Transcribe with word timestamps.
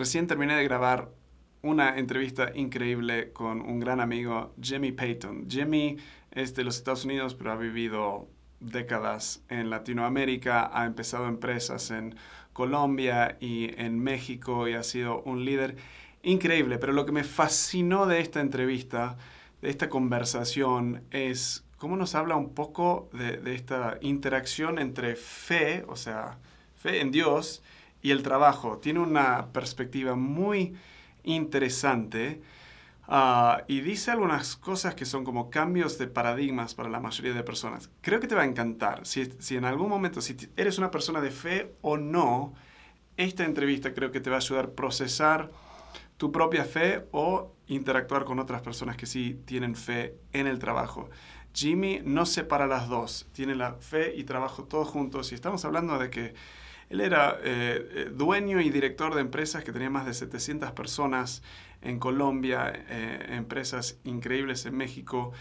recién 0.00 0.26
terminé 0.26 0.56
de 0.56 0.64
grabar 0.64 1.10
una 1.60 1.98
entrevista 1.98 2.52
increíble 2.54 3.34
con 3.34 3.60
un 3.60 3.80
gran 3.80 4.00
amigo, 4.00 4.54
Jimmy 4.58 4.92
Payton. 4.92 5.46
Jimmy 5.46 5.98
es 6.30 6.54
de 6.54 6.64
los 6.64 6.78
Estados 6.78 7.04
Unidos, 7.04 7.34
pero 7.34 7.52
ha 7.52 7.56
vivido 7.56 8.26
décadas 8.60 9.42
en 9.50 9.68
Latinoamérica, 9.68 10.70
ha 10.72 10.86
empezado 10.86 11.28
empresas 11.28 11.90
en 11.90 12.14
Colombia 12.54 13.36
y 13.40 13.78
en 13.78 13.98
México 13.98 14.66
y 14.68 14.72
ha 14.72 14.82
sido 14.84 15.20
un 15.24 15.44
líder 15.44 15.76
increíble. 16.22 16.78
Pero 16.78 16.94
lo 16.94 17.04
que 17.04 17.12
me 17.12 17.22
fascinó 17.22 18.06
de 18.06 18.20
esta 18.20 18.40
entrevista, 18.40 19.18
de 19.60 19.68
esta 19.68 19.90
conversación, 19.90 21.02
es 21.10 21.66
cómo 21.76 21.98
nos 21.98 22.14
habla 22.14 22.36
un 22.36 22.54
poco 22.54 23.10
de, 23.12 23.54
esta 23.54 23.98
interacción 24.00 24.78
entre 24.78 25.14
fe, 25.14 25.84
o 25.88 25.96
sea, 25.96 26.38
fe 26.76 27.02
en 27.02 27.10
Dios, 27.10 27.62
y 28.02 28.10
el 28.10 28.22
trabajo. 28.22 28.78
Tiene 28.78 29.00
una 29.00 29.52
perspectiva 29.52 30.14
muy 30.14 30.74
interesante 31.24 32.40
Ah, 33.12 33.64
y 33.66 33.80
dice 33.80 34.12
algunas 34.12 34.54
cosas 34.54 34.94
que 34.94 35.04
son 35.04 35.24
como 35.24 35.50
cambios 35.50 35.98
de 35.98 36.06
paradigmas 36.06 36.76
para 36.76 36.88
la 36.88 37.00
mayoría 37.00 37.34
de 37.34 37.42
personas. 37.42 37.90
Creo 38.02 38.20
que 38.20 38.28
te 38.28 38.36
va 38.36 38.42
a 38.42 38.44
encantar. 38.44 39.04
Si, 39.04 39.28
si 39.40 39.56
en 39.56 39.64
algún 39.64 39.88
momento, 39.88 40.20
si 40.20 40.36
eres 40.56 40.78
una 40.78 40.92
persona 40.92 41.20
de 41.20 41.32
fe 41.32 41.74
o 41.82 41.96
no, 41.96 42.54
esta 43.16 43.44
entrevista 43.44 43.94
creo 43.94 44.12
que 44.12 44.20
te 44.20 44.30
va 44.30 44.36
a 44.36 44.38
ayudar 44.38 44.66
a 44.66 44.70
procesar 44.76 45.50
tu 46.18 46.30
propia 46.30 46.64
fe 46.64 47.08
o 47.10 47.52
interactuar 47.66 48.24
con 48.24 48.38
otras 48.38 48.62
personas 48.62 48.96
que 48.96 49.06
sí 49.06 49.40
tienen 49.44 49.74
fe 49.74 50.14
en 50.32 50.46
el 50.46 50.60
trabajo. 50.60 51.10
Jimmy 51.52 52.00
no 52.04 52.26
separa 52.26 52.68
las 52.68 52.88
dos, 52.88 53.28
tiene 53.32 53.56
la 53.56 53.74
fe 53.74 54.14
y 54.14 54.22
trabajo 54.22 54.62
todos 54.62 54.88
juntos 54.88 55.32
y 55.32 55.34
estamos 55.34 55.64
hablando 55.64 55.98
de 55.98 56.10
que 56.10 56.34
él 56.90 57.00
era 57.00 57.38
eh, 57.44 57.88
eh, 57.94 58.10
dueño 58.12 58.60
y 58.60 58.68
director 58.68 59.14
de 59.14 59.20
empresas 59.20 59.62
que 59.62 59.72
tenía 59.72 59.88
más 59.90 60.06
de 60.06 60.12
700 60.12 60.72
personas 60.72 61.42
en 61.82 62.00
Colombia, 62.00 62.72
eh, 62.88 63.26
empresas 63.30 64.00
increíbles 64.02 64.66
en 64.66 64.76
México. 64.76 65.32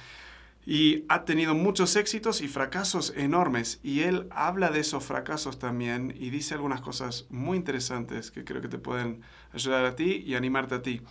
Y 0.63 1.05
ha 1.09 1.25
tenido 1.25 1.55
muchos 1.55 1.95
éxitos 1.95 2.41
y 2.41 2.47
fracasos 2.47 3.13
enormes. 3.17 3.79
Y 3.81 4.01
él 4.01 4.27
habla 4.29 4.69
de 4.69 4.81
esos 4.81 5.03
fracasos 5.03 5.57
también 5.57 6.13
y 6.15 6.29
dice 6.29 6.53
algunas 6.53 6.81
cosas 6.81 7.25
muy 7.31 7.57
interesantes 7.57 8.29
que 8.29 8.43
creo 8.43 8.61
que 8.61 8.67
te 8.67 8.77
pueden 8.77 9.23
ayudar 9.52 9.85
a 9.85 9.95
ti 9.95 10.23
y 10.23 10.35
animarte 10.35 10.75
a 10.75 10.81
ti. 10.83 11.02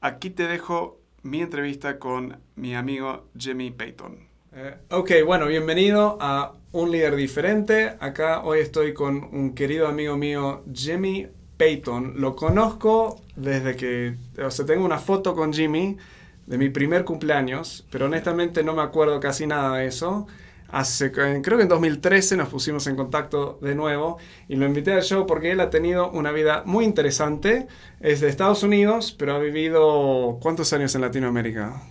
Aquí 0.00 0.30
te 0.30 0.46
dejo 0.46 1.02
mi 1.22 1.42
entrevista 1.42 1.98
con 1.98 2.40
mi 2.56 2.74
amigo 2.74 3.28
Jimmy 3.36 3.70
Payton. 3.70 4.26
Eh, 4.54 4.76
ok, 4.88 5.10
bueno, 5.26 5.46
bienvenido 5.46 6.16
a 6.20 6.54
Un 6.72 6.90
Líder 6.90 7.16
Diferente. 7.16 7.96
Acá 8.00 8.40
hoy 8.44 8.60
estoy 8.60 8.94
con 8.94 9.28
un 9.32 9.54
querido 9.54 9.86
amigo 9.88 10.16
mío, 10.16 10.64
Jimmy 10.72 11.28
Payton. 11.58 12.14
Lo 12.18 12.34
conozco 12.34 13.20
desde 13.36 13.76
que, 13.76 14.14
o 14.42 14.50
sea, 14.50 14.64
tengo 14.64 14.82
una 14.82 14.98
foto 14.98 15.34
con 15.34 15.52
Jimmy 15.52 15.98
de 16.46 16.56
mi 16.56 16.70
primer 16.70 17.04
cumpleaños, 17.04 17.86
pero 17.90 18.06
honestamente 18.06 18.62
no 18.62 18.72
me 18.72 18.80
acuerdo 18.80 19.20
casi 19.20 19.46
nada 19.46 19.76
de 19.76 19.86
eso. 19.86 20.26
Hace, 20.68 21.12
creo 21.12 21.58
que 21.58 21.64
en 21.64 21.68
2013 21.68 22.38
nos 22.38 22.48
pusimos 22.48 22.86
en 22.86 22.96
contacto 22.96 23.58
de 23.60 23.74
nuevo 23.74 24.16
y 24.48 24.56
lo 24.56 24.64
invité 24.64 24.94
al 24.94 25.02
show 25.02 25.26
porque 25.26 25.50
él 25.50 25.60
ha 25.60 25.68
tenido 25.68 26.10
una 26.10 26.32
vida 26.32 26.62
muy 26.64 26.86
interesante. 26.86 27.66
Es 28.00 28.22
de 28.22 28.30
Estados 28.30 28.62
Unidos, 28.62 29.14
pero 29.18 29.34
ha 29.34 29.38
vivido 29.38 30.38
¿cuántos 30.40 30.72
años 30.72 30.94
en 30.94 31.02
Latinoamérica? 31.02 31.82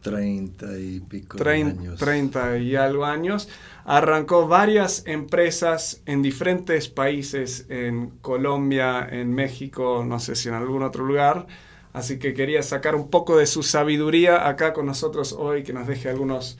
30 0.00 0.78
y 0.78 1.00
pico 1.00 1.38
años. 1.48 1.98
30 1.98 2.58
y 2.58 2.76
algo 2.76 3.04
años. 3.04 3.48
Arrancó 3.84 4.48
varias 4.48 5.04
empresas 5.06 6.02
en 6.06 6.22
diferentes 6.22 6.88
países, 6.88 7.66
en 7.68 8.10
Colombia, 8.20 9.06
en 9.10 9.34
México, 9.34 10.04
no 10.06 10.18
sé 10.20 10.34
si 10.36 10.48
en 10.48 10.54
algún 10.54 10.82
otro 10.82 11.04
lugar. 11.04 11.46
Así 11.92 12.18
que 12.18 12.34
quería 12.34 12.62
sacar 12.62 12.94
un 12.94 13.10
poco 13.10 13.36
de 13.36 13.46
su 13.46 13.62
sabiduría 13.62 14.48
acá 14.48 14.72
con 14.72 14.86
nosotros 14.86 15.32
hoy, 15.32 15.62
que 15.62 15.72
nos 15.72 15.86
deje 15.86 16.08
algunos 16.08 16.56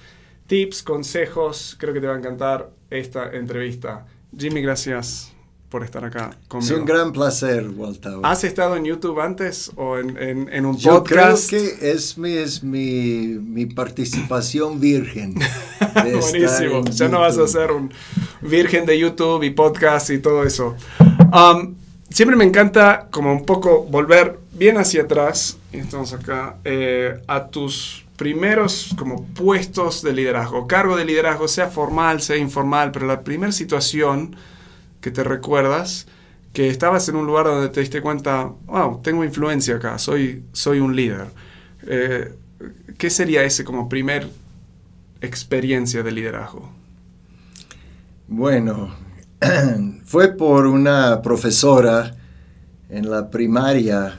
tips, 0.46 0.82
consejos. 0.82 1.76
Creo 1.78 1.94
que 1.94 2.00
te 2.00 2.06
va 2.06 2.14
a 2.14 2.18
encantar 2.18 2.70
esta 2.90 3.30
entrevista. 3.30 4.06
Jimmy, 4.36 4.60
gracias 4.62 5.34
por 5.70 5.84
estar 5.84 6.04
acá 6.04 6.30
conmigo. 6.48 6.74
Es 6.74 6.80
un 6.80 6.84
gran 6.84 7.12
placer, 7.12 7.68
Walter. 7.68 8.14
¿Has 8.24 8.42
estado 8.42 8.76
en 8.76 8.84
YouTube 8.84 9.20
antes 9.20 9.70
o 9.76 9.98
en, 9.98 10.18
en, 10.18 10.66
un 10.66 10.76
Yo 10.76 10.98
podcast? 10.98 11.48
Creo 11.48 11.62
que 11.78 11.92
es 11.92 12.18
mi, 12.18 12.32
es 12.32 12.62
mi, 12.64 13.38
mi 13.38 13.66
participación 13.66 14.80
virgen. 14.80 15.36
Buenísimo. 15.94 16.82
Ya 16.90 17.08
no 17.08 17.20
vas 17.20 17.38
a 17.38 17.46
ser 17.46 17.70
un 17.70 17.92
virgen 18.40 18.84
de 18.84 18.98
YouTube 18.98 19.44
y 19.44 19.50
podcast 19.50 20.10
y 20.10 20.18
todo 20.18 20.42
eso. 20.42 20.74
Um, 21.32 21.76
siempre 22.10 22.36
me 22.36 22.44
encanta 22.44 23.06
como 23.10 23.32
un 23.32 23.46
poco 23.46 23.84
volver 23.84 24.40
bien 24.52 24.76
hacia 24.76 25.02
atrás, 25.02 25.56
estamos 25.72 26.12
acá, 26.12 26.56
eh, 26.64 27.22
a 27.28 27.46
tus 27.46 28.04
primeros 28.16 28.94
como 28.98 29.24
puestos 29.24 30.02
de 30.02 30.12
liderazgo, 30.12 30.66
cargo 30.66 30.96
de 30.96 31.04
liderazgo, 31.04 31.48
sea 31.48 31.68
formal, 31.68 32.20
sea 32.20 32.36
informal, 32.36 32.90
pero 32.90 33.06
la 33.06 33.22
primera 33.22 33.52
situación 33.52 34.36
que 35.00 35.10
te 35.10 35.24
recuerdas 35.24 36.06
que 36.52 36.68
estabas 36.68 37.08
en 37.08 37.16
un 37.16 37.26
lugar 37.26 37.46
donde 37.46 37.68
te 37.68 37.80
diste 37.80 38.00
cuenta, 38.00 38.52
wow, 38.66 39.00
tengo 39.02 39.24
influencia 39.24 39.76
acá, 39.76 39.98
soy, 39.98 40.44
soy 40.52 40.80
un 40.80 40.96
líder. 40.96 41.26
Eh, 41.86 42.34
¿Qué 42.98 43.08
sería 43.08 43.44
ese 43.44 43.64
como 43.64 43.88
primer 43.88 44.28
experiencia 45.20 46.02
de 46.02 46.12
liderazgo? 46.12 46.70
Bueno, 48.26 48.94
fue 50.04 50.28
por 50.28 50.66
una 50.66 51.22
profesora 51.22 52.16
en 52.88 53.08
la 53.08 53.30
primaria 53.30 54.18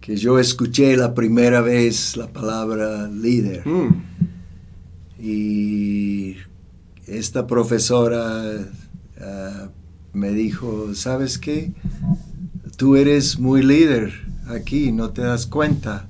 que 0.00 0.16
yo 0.16 0.38
escuché 0.38 0.96
la 0.96 1.14
primera 1.14 1.60
vez 1.60 2.16
la 2.16 2.28
palabra 2.28 3.08
líder. 3.08 3.66
Mm. 3.66 4.02
Y 5.20 6.36
esta 7.06 7.46
profesora 7.46 8.42
ah, 9.20 9.68
me 10.18 10.30
dijo, 10.32 10.94
¿sabes 10.94 11.38
qué? 11.38 11.72
Tú 12.76 12.96
eres 12.96 13.38
muy 13.38 13.62
líder 13.62 14.12
aquí, 14.48 14.92
no 14.92 15.10
te 15.10 15.22
das 15.22 15.46
cuenta. 15.46 16.06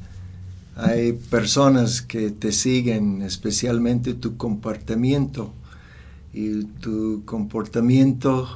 Hay 0.77 1.13
personas 1.13 2.03
que 2.03 2.31
te 2.31 2.53
siguen, 2.53 3.23
especialmente 3.23 4.15
tu 4.15 4.37
comportamiento. 4.37 5.53
Y 6.33 6.65
tu 6.65 7.23
comportamiento 7.25 8.49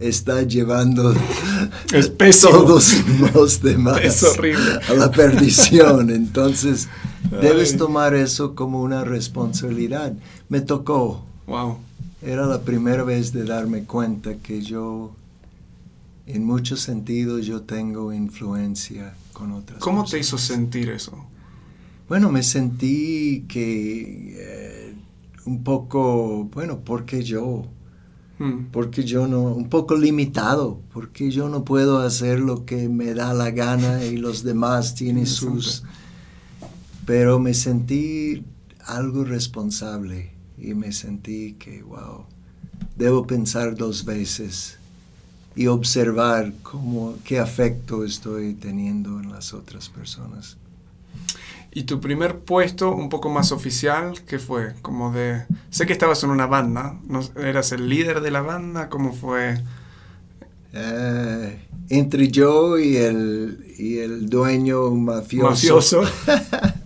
está 0.00 0.42
llevando 0.42 1.14
es 1.92 2.12
todos 2.40 2.94
los 3.34 3.62
demás 3.62 4.36
a 4.88 4.94
la 4.94 5.10
perdición. 5.10 6.10
Entonces, 6.10 6.88
debes 7.40 7.76
tomar 7.76 8.14
eso 8.14 8.54
como 8.54 8.82
una 8.82 9.04
responsabilidad. 9.04 10.12
Me 10.48 10.60
tocó. 10.60 11.24
Wow 11.46 11.87
era 12.22 12.46
la 12.46 12.62
primera 12.62 13.04
vez 13.04 13.32
de 13.32 13.44
darme 13.44 13.84
cuenta 13.84 14.36
que 14.36 14.60
yo, 14.60 15.14
en 16.26 16.44
muchos 16.44 16.80
sentidos, 16.80 17.46
yo 17.46 17.62
tengo 17.62 18.12
influencia 18.12 19.14
con 19.32 19.52
otras 19.52 19.78
¿Cómo 19.78 20.04
te 20.04 20.18
hizo 20.18 20.36
sentir 20.36 20.90
eso? 20.90 21.26
Bueno, 22.08 22.30
me 22.30 22.42
sentí 22.42 23.44
que 23.48 24.34
eh, 24.36 24.94
un 25.44 25.62
poco, 25.62 26.44
bueno, 26.52 26.80
porque 26.80 27.22
yo, 27.22 27.66
hmm. 28.38 28.66
porque 28.72 29.04
yo 29.04 29.28
no, 29.28 29.42
un 29.42 29.68
poco 29.68 29.94
limitado, 29.96 30.80
porque 30.92 31.30
yo 31.30 31.48
no 31.48 31.64
puedo 31.64 31.98
hacer 31.98 32.40
lo 32.40 32.64
que 32.64 32.88
me 32.88 33.14
da 33.14 33.32
la 33.32 33.50
gana 33.50 34.04
y 34.04 34.16
los 34.16 34.42
demás 34.42 34.94
tienen 34.94 35.26
sus... 35.26 35.84
Pero 37.06 37.38
me 37.38 37.54
sentí 37.54 38.44
algo 38.84 39.24
responsable 39.24 40.37
y 40.60 40.74
me 40.74 40.92
sentí 40.92 41.54
que, 41.54 41.82
wow, 41.82 42.24
debo 42.96 43.26
pensar 43.26 43.76
dos 43.76 44.04
veces 44.04 44.78
y 45.54 45.66
observar 45.66 46.52
cómo, 46.62 47.16
qué 47.24 47.38
afecto 47.38 48.04
estoy 48.04 48.54
teniendo 48.54 49.20
en 49.20 49.30
las 49.32 49.52
otras 49.52 49.88
personas. 49.88 50.56
¿Y 51.72 51.82
tu 51.82 52.00
primer 52.00 52.38
puesto 52.40 52.94
un 52.94 53.08
poco 53.08 53.28
más 53.28 53.52
oficial, 53.52 54.22
qué 54.26 54.38
fue? 54.38 54.74
Como 54.82 55.12
de... 55.12 55.44
Sé 55.70 55.86
que 55.86 55.92
estabas 55.92 56.22
en 56.24 56.30
una 56.30 56.46
banda, 56.46 56.98
¿no? 57.06 57.20
¿eras 57.36 57.72
el 57.72 57.88
líder 57.88 58.20
de 58.20 58.30
la 58.30 58.40
banda? 58.40 58.88
¿Cómo 58.88 59.12
fue? 59.12 59.62
Eh, 60.72 61.60
entre 61.88 62.28
yo 62.28 62.78
y 62.78 62.96
el, 62.96 63.74
y 63.78 63.98
el 63.98 64.28
dueño 64.28 64.90
mafioso. 64.92 66.02
Mafioso. 66.02 66.02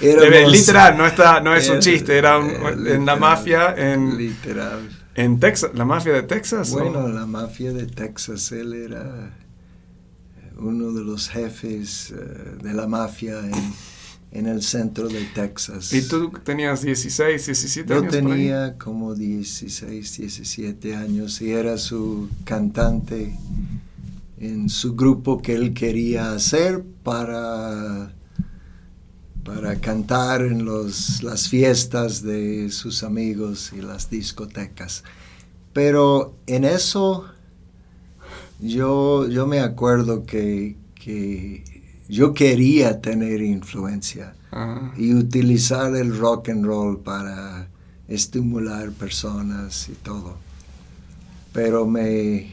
literal, 0.00 0.96
no, 0.96 1.06
está, 1.06 1.40
no 1.40 1.54
es 1.54 1.68
un 1.68 1.80
chiste, 1.80 2.16
era 2.16 2.38
en 2.38 3.06
la 3.06 3.16
mafia 3.16 3.74
en... 3.76 4.16
Literal. 4.16 4.88
En 5.14 5.40
Texas, 5.40 5.72
la 5.74 5.84
mafia 5.84 6.12
de 6.12 6.22
Texas. 6.22 6.70
Bueno, 6.70 7.08
la 7.08 7.26
mafia 7.26 7.72
de 7.72 7.86
Texas, 7.86 8.52
él 8.52 8.72
era 8.72 9.32
uno 10.58 10.92
de 10.92 11.02
los 11.02 11.28
jefes 11.28 12.12
eh, 12.12 12.56
de 12.62 12.72
la 12.72 12.86
mafia 12.86 13.40
en, 13.40 13.72
en, 14.30 14.46
el 14.46 14.62
centro 14.62 15.08
de 15.08 15.24
Texas. 15.34 15.92
¿Y 15.92 16.02
tú 16.06 16.30
tenías 16.44 16.82
16, 16.82 17.46
17 17.46 17.92
años? 17.92 18.04
Yo 18.04 18.10
tenía 18.10 18.78
como 18.78 19.14
16, 19.14 20.18
17 20.18 20.94
años 20.94 21.40
y 21.40 21.50
era 21.50 21.78
su 21.78 22.28
cantante 22.44 23.36
en 24.40 24.68
su 24.68 24.94
grupo 24.94 25.42
que 25.42 25.54
él 25.54 25.74
quería 25.74 26.32
hacer 26.32 26.84
para, 27.02 28.12
para 29.48 29.76
cantar 29.76 30.42
en 30.42 30.66
los, 30.66 31.22
las 31.22 31.48
fiestas 31.48 32.22
de 32.22 32.70
sus 32.70 33.02
amigos 33.02 33.72
y 33.74 33.80
las 33.80 34.10
discotecas. 34.10 35.04
Pero 35.72 36.34
en 36.46 36.64
eso 36.64 37.24
yo, 38.60 39.26
yo 39.26 39.46
me 39.46 39.60
acuerdo 39.60 40.26
que, 40.26 40.76
yo 42.10 42.34
quería 42.34 43.00
tener 43.00 43.40
influencia 43.40 44.34
y 44.98 45.14
utilizar 45.14 45.96
el 45.96 46.18
rock 46.18 46.50
and 46.50 46.66
roll 46.66 46.98
para 46.98 47.68
estimular 48.06 48.90
personas 48.92 49.88
y 49.88 49.92
todo. 49.92 50.36
Pero 51.54 51.86
me, 51.86 52.52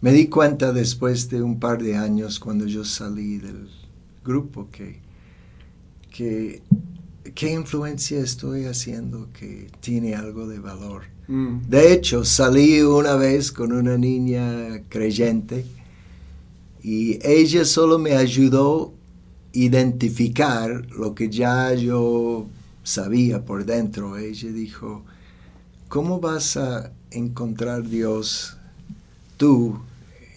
me 0.00 0.12
di 0.12 0.28
cuenta 0.28 0.72
después 0.72 1.28
de 1.28 1.42
un 1.42 1.60
par 1.60 1.82
de 1.82 1.98
años 1.98 2.40
cuando 2.40 2.64
yo 2.66 2.82
salí 2.82 3.36
del 3.36 3.68
grupo 4.24 4.68
que, 4.72 5.01
que 6.12 6.62
qué 7.34 7.52
influencia 7.52 8.20
estoy 8.20 8.66
haciendo 8.66 9.28
que 9.32 9.70
tiene 9.80 10.14
algo 10.14 10.46
de 10.46 10.58
valor. 10.58 11.04
Mm. 11.28 11.68
De 11.68 11.92
hecho, 11.92 12.24
salí 12.24 12.82
una 12.82 13.14
vez 13.14 13.52
con 13.52 13.72
una 13.72 13.96
niña 13.96 14.82
creyente 14.88 15.64
y 16.82 17.18
ella 17.26 17.64
solo 17.64 17.98
me 17.98 18.12
ayudó 18.16 18.88
a 18.88 19.58
identificar 19.58 20.86
lo 20.90 21.14
que 21.14 21.30
ya 21.30 21.72
yo 21.74 22.46
sabía 22.82 23.44
por 23.44 23.64
dentro. 23.64 24.16
Ella 24.16 24.50
dijo, 24.50 25.04
¿cómo 25.88 26.20
vas 26.20 26.56
a 26.56 26.92
encontrar 27.10 27.88
Dios 27.88 28.56
tú 29.36 29.78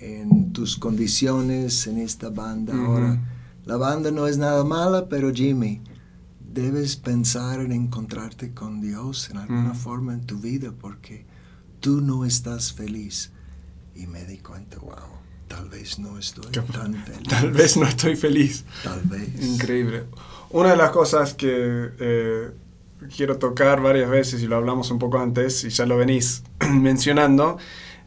en 0.02 0.54
tus 0.54 0.78
condiciones 0.78 1.88
en 1.88 1.98
esta 1.98 2.30
banda 2.30 2.76
ahora? 2.76 3.20
La 3.66 3.78
banda 3.78 4.12
no 4.12 4.28
es 4.28 4.38
nada 4.38 4.64
mala, 4.64 5.10
pero 5.10 5.34
Jimmy, 5.34 5.82
debes 6.40 6.96
pensar 6.96 7.60
en 7.60 7.72
encontrarte 7.72 8.54
con 8.54 8.80
Dios 8.80 9.30
en 9.32 9.38
alguna 9.38 9.74
forma 9.74 10.14
en 10.14 10.26
tu 10.26 10.38
vida 10.38 10.72
porque 10.80 11.26
tú 11.80 12.00
no 12.00 12.26
estás 12.26 12.74
feliz. 12.74 13.32
Y 13.96 14.06
me 14.08 14.24
di 14.26 14.38
cuenta, 14.38 14.78
wow, 14.80 15.20
tal 15.48 15.68
vez 15.70 15.98
no 15.98 16.20
estoy 16.20 16.52
tan 16.52 16.94
feliz. 17.06 17.28
Tal 17.28 17.52
vez 17.52 17.78
no 17.78 17.88
estoy 17.88 18.16
feliz. 18.16 18.66
Tal 18.84 19.02
vez. 19.02 19.30
Increíble. 19.42 20.04
Una 20.52 20.72
de 20.72 20.78
las 20.78 20.92
cosas 20.92 21.34
que 21.34 21.90
eh, 22.00 22.52
quiero 23.16 23.38
tocar 23.38 23.82
varias 23.82 24.10
veces 24.10 24.44
y 24.44 24.48
lo 24.48 24.58
hablamos 24.58 24.92
un 24.92 25.00
poco 25.00 25.20
antes 25.20 25.64
y 25.64 25.70
ya 25.70 25.88
lo 25.88 25.98
venís 25.98 26.44
mencionando 26.70 27.58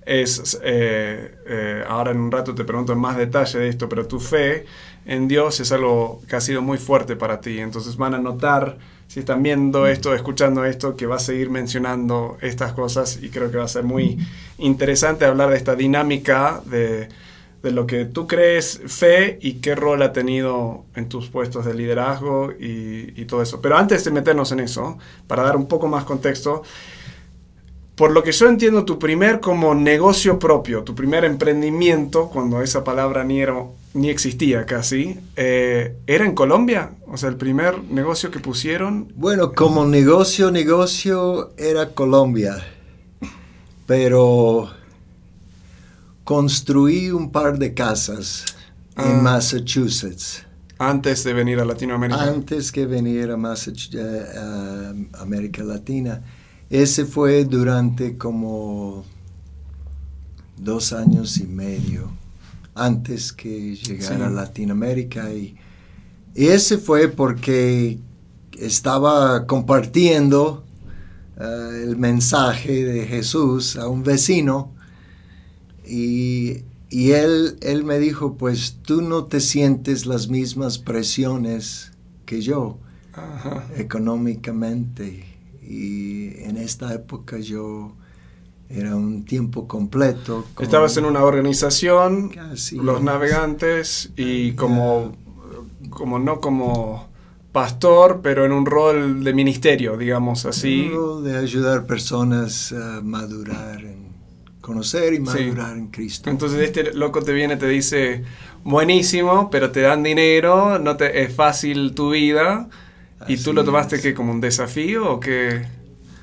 es, 0.09 0.59
eh, 0.63 1.37
eh, 1.47 1.85
ahora 1.87 2.13
en 2.13 2.21
un 2.21 2.33
rato 2.33 2.55
te 2.55 2.65
pregunto 2.65 2.95
en 2.95 2.99
más 2.99 3.17
detalle 3.19 3.59
de 3.59 3.69
esto, 3.69 3.89
pero 3.89 4.07
tu 4.07 4.19
fe 4.19 4.65
en 5.09 5.27
Dios 5.27 5.59
es 5.59 5.73
algo 5.73 6.21
que 6.29 6.37
ha 6.37 6.41
sido 6.41 6.63
muy 6.63 6.79
fuerte 6.79 7.17
para 7.17 7.41
ti. 7.41 7.59
Entonces 7.59 7.97
van 7.97 8.15
a 8.15 8.19
notar, 8.19 8.79
si 9.09 9.21
están 9.21 9.43
viendo 9.43 9.87
esto, 9.87 10.15
escuchando 10.15 10.65
esto, 10.67 10.95
que 10.95 11.07
va 11.07 11.17
a 11.17 11.19
seguir 11.19 11.51
mencionando 11.51 12.37
estas 12.43 12.75
cosas 12.75 13.19
y 13.21 13.31
creo 13.31 13.51
que 13.51 13.57
va 13.57 13.65
a 13.65 13.69
ser 13.69 13.85
muy 13.85 14.19
interesante 14.59 15.25
hablar 15.25 15.49
de 15.49 15.57
esta 15.57 15.75
dinámica 15.75 16.61
de, 16.67 17.09
de 17.63 17.73
lo 17.73 17.87
que 17.87 18.05
tú 18.05 18.27
crees 18.27 18.83
fe 18.87 19.39
y 19.41 19.55
qué 19.55 19.75
rol 19.75 20.03
ha 20.03 20.13
tenido 20.13 20.85
en 20.95 21.09
tus 21.09 21.29
puestos 21.29 21.65
de 21.65 21.73
liderazgo 21.73 22.53
y, 22.53 23.25
todo 23.25 23.43
eso. 23.43 23.63
Pero 23.63 23.77
antes 23.77 24.05
de 24.05 24.11
meternos 24.11 24.53
en 24.53 24.61
eso, 24.61 24.99
para 25.27 25.43
dar 25.43 25.57
un 25.57 25.69
poco 25.69 25.89
más 25.89 26.05
contexto, 26.05 26.63
por 27.95 28.11
lo 28.11 28.23
que 28.23 28.33
yo 28.33 28.47
entiendo, 28.47 28.85
tu 28.85 28.99
primer 28.99 29.41
como 29.41 29.75
negocio 29.75 30.39
propio, 30.39 30.85
tu 30.85 30.95
primer 30.95 31.25
emprendimiento, 31.25 32.29
cuando 32.29 32.63
esa 32.63 32.85
palabra 32.85 33.25
ni, 33.25 33.43
ni 33.95 34.11
existía 34.11 34.67
casi, 34.67 35.19
eh, 35.37 35.97
¿era 36.07 36.25
en 36.25 36.35
Colombia? 36.35 36.93
O 37.07 37.17
sea, 37.17 37.29
el 37.29 37.37
primer 37.37 37.83
negocio 37.85 38.31
que 38.31 38.39
pusieron. 38.39 39.13
Bueno, 39.17 39.53
como 39.55 39.87
negocio, 39.87 40.51
negocio 40.51 41.53
era 41.57 41.95
Colombia, 41.95 42.57
pero 43.87 44.69
construí 46.25 47.11
un 47.11 47.31
par 47.33 47.59
de 47.59 47.75
casas 47.75 48.45
en 48.97 49.19
ah. 49.19 49.21
Massachusetts. 49.23 50.45
Antes 50.79 51.25
de 51.25 51.33
venir 51.33 51.59
a 51.59 51.65
Latinoamérica. 51.65 52.23
Antes 52.23 52.71
que 52.71 52.87
venir 52.87 53.31
a, 53.31 53.37
Massachusetts, 53.37 54.37
a 54.37 54.95
América 55.21 55.65
Latina. 55.65 56.23
Ese 56.71 57.05
fue 57.05 57.45
durante 57.45 58.17
como 58.17 59.05
dos 60.57 60.93
años 60.93 61.39
y 61.39 61.47
medio 61.47 62.11
antes 62.79 63.33
que 63.33 63.75
llegara 63.77 64.27
a 64.27 64.31
Latinoamérica 64.31 65.33
y, 65.33 65.57
ese 66.35 66.79
fue 66.79 67.09
porque 67.09 67.99
estaba 68.57 69.45
compartiendo 69.47 70.65
eh, 71.37 71.83
el 71.83 71.97
mensaje 71.97 72.85
de 72.85 73.07
Jesús 73.07 73.75
a 73.77 73.89
un 73.89 74.05
vecino 74.05 74.73
y, 75.85 76.63
él, 76.91 77.59
él 77.61 77.83
me 77.83 77.99
dijo, 77.99 78.37
pues 78.37 78.79
tú 78.83 79.03
no 79.03 79.25
te 79.25 79.41
sientes 79.41 80.07
las 80.07 80.29
mismas 80.29 80.79
presiones 80.79 81.91
que 82.25 82.41
yo 82.41 82.79
económicamente 83.77 85.25
y 85.61 86.41
en 86.45 86.57
esta 86.57 86.95
época 86.95 87.39
yo 87.39 87.97
era 88.69 88.95
un 88.95 89.25
tiempo 89.25 89.67
completo. 89.67 90.45
Estabas 90.61 90.97
en 90.97 91.05
una 91.05 91.25
organización, 91.25 92.31
los 92.75 93.03
navegantes, 93.03 94.11
y 94.17 94.53
como, 94.53 95.13
como 95.91 96.19
no 96.19 96.41
como 96.41 97.09
pastor, 97.53 98.21
pero 98.23 98.45
en 98.45 98.53
un 98.53 98.67
rol 98.67 99.25
de 99.25 99.33
ministerio, 99.33 99.97
digamos 99.97 100.45
así. 100.45 100.91
de 101.23 101.37
ayudar 101.37 101.87
personas 101.87 102.73
a 102.73 103.01
madurar, 103.03 103.81
en 103.81 104.09
conocer 104.61 105.15
y 105.15 105.21
madurar 105.21 105.77
en 105.77 105.89
Cristo. 105.89 106.29
Entonces 106.29 106.61
este 106.61 106.93
loco 106.93 107.23
te 107.23 107.33
viene, 107.33 107.57
te 107.57 107.69
dice, 107.69 108.23
buenísimo, 108.65 109.49
pero 109.51 109.71
te 109.71 109.81
dan 109.81 110.03
dinero, 110.03 110.79
no 110.79 110.97
te, 110.97 111.23
es 111.23 111.35
fácil 111.35 111.95
tu 111.95 112.11
vida 112.11 112.69
¿Y 113.27 113.37
tú 113.39 113.53
lo 113.53 113.65
tomaste 113.65 114.01
que 114.01 114.15
como 114.15 114.33
un 114.33 114.41
desafío 114.41 115.13
o 115.13 115.21
qué? 115.21 115.67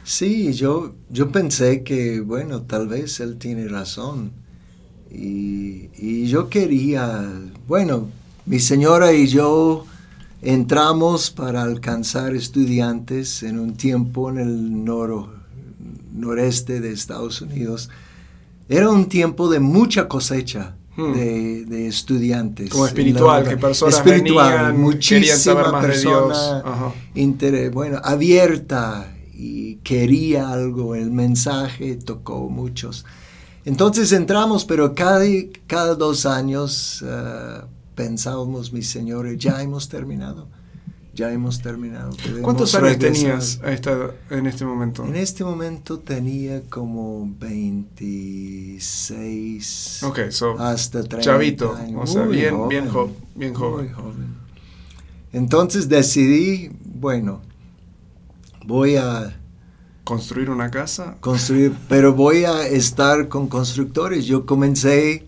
Sí, 0.05 0.53
yo, 0.53 0.93
yo 1.09 1.31
pensé 1.31 1.83
que, 1.83 2.21
bueno, 2.21 2.61
tal 2.61 2.87
vez 2.87 3.19
él 3.19 3.37
tiene 3.37 3.67
razón. 3.67 4.31
Y, 5.11 5.89
y, 5.97 6.27
yo 6.27 6.47
quería, 6.47 7.27
bueno, 7.67 8.09
mi 8.45 8.59
señora 8.59 9.13
y 9.13 9.25
yo 9.25 9.85
entramos 10.43 11.31
para 11.31 11.63
alcanzar 11.63 12.35
estudiantes 12.35 13.41
en 13.41 13.57
un 13.57 13.75
tiempo 13.75 14.29
en 14.29 14.37
el 14.37 14.85
noro, 14.85 15.33
noreste 16.13 16.81
de 16.81 16.91
Estados 16.91 17.41
Unidos. 17.41 17.89
Era 18.69 18.91
un 18.91 19.09
tiempo 19.09 19.49
de 19.49 19.59
mucha 19.59 20.07
cosecha. 20.07 20.75
Hmm. 20.97 21.11
de, 21.11 21.87
estudiantes. 21.87 22.69
Como 22.69 22.85
espiritual, 22.85 23.45
que 23.45 23.57
personas 23.57 23.95
espiritual, 23.95 24.73
muchísimas 24.75 25.81
personas 25.81 26.63
bueno, 27.73 27.99
abierta 28.01 29.14
y 29.35 29.75
quería 29.77 30.49
algo, 30.49 30.95
el 30.95 31.11
mensaje 31.11 31.95
tocó 31.95 32.49
muchos. 32.49 33.05
Entonces 33.65 34.11
entramos, 34.11 34.65
pero 34.65 34.95
cada, 34.95 35.25
cada 35.67 35.95
dos 35.95 36.25
años 36.25 37.01
uh, 37.01 37.65
pensábamos, 37.95 38.71
mis 38.71 38.89
señores, 38.89 39.37
ya 39.37 39.61
hemos 39.61 39.89
terminado 39.89 40.47
ya 41.15 41.31
hemos 41.31 41.61
terminado. 41.61 42.11
¿Cuántos 42.41 42.75
años 42.75 42.99
tenías 42.99 43.61
en 44.29 44.47
este 44.47 44.65
momento? 44.65 45.05
En 45.05 45.15
este 45.15 45.45
momento 45.45 45.99
tenía 45.99 46.61
como 46.63 47.33
26 47.39 50.03
okay, 50.03 50.29
so 50.31 50.59
hasta 50.59 51.03
30 51.03 51.21
chavito, 51.21 51.73
o 51.95 52.05
sea, 52.05 52.23
bien, 52.23 52.67
bien, 52.67 52.89
bien 53.33 53.53
joven. 53.53 53.95
Entonces 55.31 55.87
decidí, 55.87 56.69
bueno, 56.83 57.39
voy 58.65 58.95
a... 58.95 59.39
¿Construir 60.03 60.51
una 60.51 60.69
casa? 60.69 61.17
Construir, 61.19 61.73
pero 61.89 62.13
voy 62.13 62.45
a 62.45 62.67
estar 62.67 63.27
con 63.27 63.47
constructores. 63.47 64.25
Yo 64.25 64.45
comencé 64.45 65.25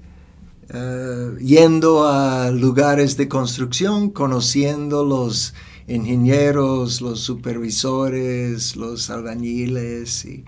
eh, 0.69 1.31
yendo 1.39 2.07
a 2.07 2.51
lugares 2.51 3.17
de 3.17 3.27
construcción, 3.27 4.11
conociendo 4.11 5.03
los 5.03 5.55
ingenieros, 5.87 7.01
los 7.01 7.21
supervisores, 7.21 8.75
los 8.75 9.09
albañiles 9.09 10.25
y, 10.25 10.43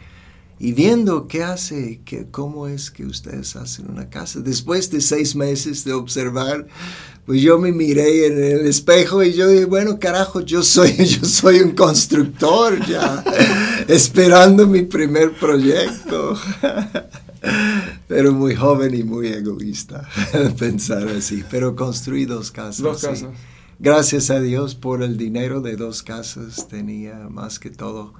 viendo 0.73 1.27
qué 1.27 1.43
hace, 1.43 2.01
qué, 2.03 2.27
cómo 2.29 2.67
es 2.67 2.91
que 2.91 3.05
ustedes 3.05 3.55
hacen 3.55 3.89
una 3.89 4.09
casa. 4.09 4.41
Después 4.41 4.91
de 4.91 4.99
seis 4.99 5.35
meses 5.35 5.85
de 5.85 5.93
observar, 5.93 6.67
pues 7.29 7.43
yo 7.43 7.59
me 7.59 7.71
miré 7.71 8.25
en 8.25 8.43
el 8.43 8.65
espejo 8.65 9.23
y 9.23 9.33
yo 9.33 9.47
dije, 9.47 9.65
bueno, 9.65 9.99
carajo, 9.99 10.41
yo 10.41 10.63
soy, 10.63 10.93
yo 11.05 11.23
soy 11.25 11.59
un 11.59 11.75
constructor 11.75 12.83
ya, 12.87 13.23
esperando 13.87 14.65
mi 14.65 14.81
primer 14.81 15.37
proyecto. 15.37 16.35
pero 18.07 18.33
muy 18.33 18.55
joven 18.55 18.95
y 18.95 19.03
muy 19.03 19.27
egoísta 19.27 20.09
pensar 20.57 21.07
así. 21.07 21.43
Pero 21.51 21.75
construí 21.75 22.25
dos 22.25 22.49
casas. 22.49 22.81
Dos 22.81 23.03
casas. 23.03 23.29
Gracias 23.77 24.31
a 24.31 24.39
Dios 24.39 24.73
por 24.73 25.03
el 25.03 25.15
dinero 25.15 25.61
de 25.61 25.75
dos 25.75 26.01
casas 26.01 26.67
tenía 26.67 27.29
más 27.29 27.59
que 27.59 27.69
todo 27.69 28.15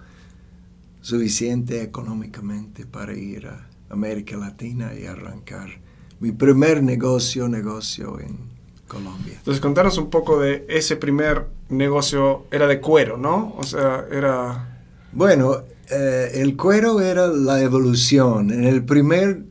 suficiente 1.01 1.81
económicamente 1.81 2.85
para 2.85 3.17
ir 3.17 3.47
a 3.47 3.67
América 3.89 4.37
Latina 4.37 4.93
y 4.93 5.07
arrancar 5.07 5.81
mi 6.19 6.31
primer 6.31 6.83
negocio, 6.83 7.49
negocio 7.49 8.19
en 8.19 8.48
Colombia. 8.89 9.36
Entonces, 9.38 9.62
contanos 9.62 9.98
un 9.98 10.10
poco 10.10 10.39
de 10.41 10.65
ese 10.67 10.98
primer 10.98 11.46
negocio, 11.69 12.48
era 12.51 12.67
de 12.67 12.81
cuero, 12.81 13.15
¿no? 13.15 13.55
O 13.58 13.63
sea, 13.63 14.05
era... 14.12 14.81
Bueno, 15.13 15.63
eh, 15.89 16.31
el 16.34 16.58
cuero 16.58 17.00
era 17.00 17.27
la 17.27 17.62
evolución. 17.62 18.51
En 18.51 18.65
el 18.65 18.84
primer 18.84 19.43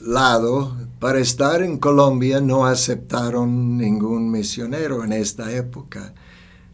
lado, 0.00 0.76
para 0.98 1.18
estar 1.18 1.62
en 1.62 1.78
Colombia 1.78 2.40
no 2.40 2.66
aceptaron 2.66 3.78
ningún 3.78 4.30
misionero 4.30 5.04
en 5.04 5.12
esta 5.12 5.52
época. 5.52 6.12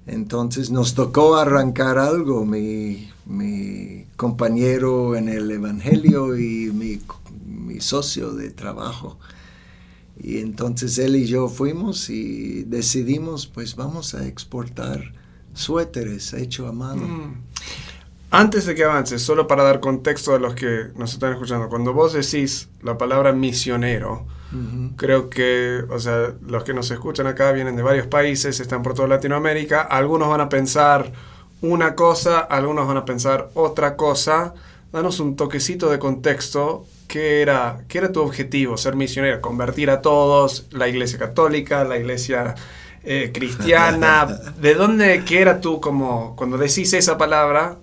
Entonces 0.06 0.70
nos 0.70 0.94
tocó 0.94 1.36
arrancar 1.36 1.98
algo, 1.98 2.44
mi, 2.44 3.10
mi 3.24 4.06
compañero 4.16 5.16
en 5.16 5.28
el 5.28 5.50
Evangelio 5.50 6.36
y 6.36 6.72
mi, 6.72 7.00
mi, 7.44 7.80
socio 7.80 8.32
de 8.32 8.50
trabajo. 8.50 9.18
Y 10.18 10.38
entonces 10.38 10.98
él 10.98 11.16
y 11.16 11.26
yo 11.26 11.48
fuimos 11.48 12.08
y 12.10 12.64
decidimos, 12.64 13.46
pues 13.46 13.76
vamos 13.76 14.14
a 14.14 14.26
exportar 14.26 15.12
suéteres 15.54 16.32
hecho 16.32 16.66
a 16.66 16.72
mano. 16.72 17.06
Mm. 17.06 17.42
Antes 18.30 18.66
de 18.66 18.74
que 18.74 18.84
avances, 18.84 19.22
solo 19.22 19.46
para 19.46 19.62
dar 19.62 19.80
contexto 19.80 20.34
a 20.34 20.38
los 20.38 20.54
que 20.54 20.88
nos 20.96 21.12
están 21.12 21.32
escuchando, 21.32 21.68
cuando 21.68 21.92
vos 21.92 22.12
decís 22.12 22.68
la 22.82 22.98
palabra 22.98 23.32
misionero, 23.32 24.26
creo 24.96 25.28
que, 25.28 25.84
o 25.90 25.98
sea, 25.98 26.34
los 26.46 26.64
que 26.64 26.72
nos 26.72 26.90
escuchan 26.90 27.26
acá 27.26 27.52
vienen 27.52 27.76
de 27.76 27.82
varios 27.82 28.06
países, 28.06 28.58
están 28.58 28.82
por 28.82 28.94
toda 28.94 29.06
Latinoamérica, 29.08 29.82
algunos 29.82 30.28
van 30.28 30.40
a 30.40 30.48
pensar 30.48 31.12
una 31.62 31.94
cosa, 31.94 32.40
algunos 32.40 32.86
van 32.86 32.96
a 32.96 33.04
pensar 33.04 33.50
otra 33.54 33.96
cosa. 33.96 34.54
Danos 34.92 35.20
un 35.20 35.36
toquecito 35.36 35.90
de 35.90 35.98
contexto. 35.98 36.86
¿Qué 37.08 37.42
era, 37.42 37.84
qué 37.88 37.98
era 37.98 38.12
tu 38.12 38.20
objetivo? 38.20 38.76
Ser 38.76 38.96
misionero, 38.96 39.40
convertir 39.40 39.90
a 39.90 40.02
todos, 40.02 40.66
la 40.70 40.88
iglesia 40.88 41.18
católica, 41.18 41.84
la 41.84 41.98
iglesia 41.98 42.54
eh, 43.04 43.30
cristiana. 43.32 44.26
¿De 44.60 44.74
dónde, 44.74 45.22
qué 45.24 45.40
era 45.40 45.60
tú 45.60 45.80
como, 45.80 46.34
cuando 46.36 46.58
decís 46.58 46.92
esa 46.92 47.16
palabra, 47.16 47.76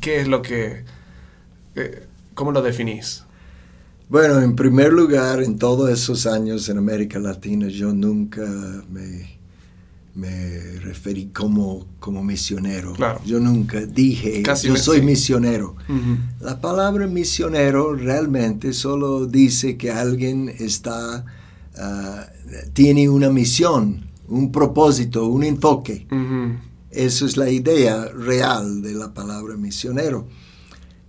qué 0.00 0.20
es 0.20 0.28
lo 0.28 0.42
que, 0.42 0.84
eh, 1.74 2.06
cómo 2.34 2.52
lo 2.52 2.62
definís? 2.62 3.24
Bueno, 4.08 4.40
en 4.40 4.54
primer 4.54 4.92
lugar, 4.92 5.42
en 5.42 5.58
todos 5.58 5.88
esos 5.88 6.26
años 6.26 6.68
en 6.68 6.76
América 6.76 7.18
Latina, 7.18 7.68
yo 7.68 7.94
nunca 7.94 8.42
me 8.90 9.40
me 10.14 10.78
referí 10.80 11.26
como, 11.26 11.86
como 11.98 12.22
misionero. 12.22 12.94
Yo 13.24 13.40
nunca 13.40 13.80
dije, 13.80 14.42
yo 14.62 14.76
soy 14.76 15.02
misionero. 15.02 15.76
La 16.40 16.60
palabra 16.60 17.06
misionero 17.06 17.94
realmente 17.94 18.72
solo 18.72 19.26
dice 19.26 19.76
que 19.76 19.90
alguien 19.90 20.52
está, 20.58 21.24
ah, 21.76 22.26
tiene 22.72 23.08
una 23.08 23.30
misión, 23.30 24.04
un 24.28 24.52
propósito, 24.52 25.26
un 25.26 25.44
enfoque. 25.44 26.06
Eso 26.90 27.24
es 27.24 27.38
la 27.38 27.48
idea 27.48 28.04
real 28.08 28.82
de 28.82 28.94
la 28.94 29.14
palabra 29.14 29.56
misionero. 29.56 30.28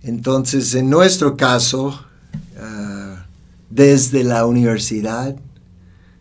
Entonces, 0.02 0.74
en 0.74 0.88
nuestro 0.88 1.36
caso, 1.36 1.98
ah, 2.58 3.26
desde 3.68 4.24
la 4.24 4.46
universidad, 4.46 5.36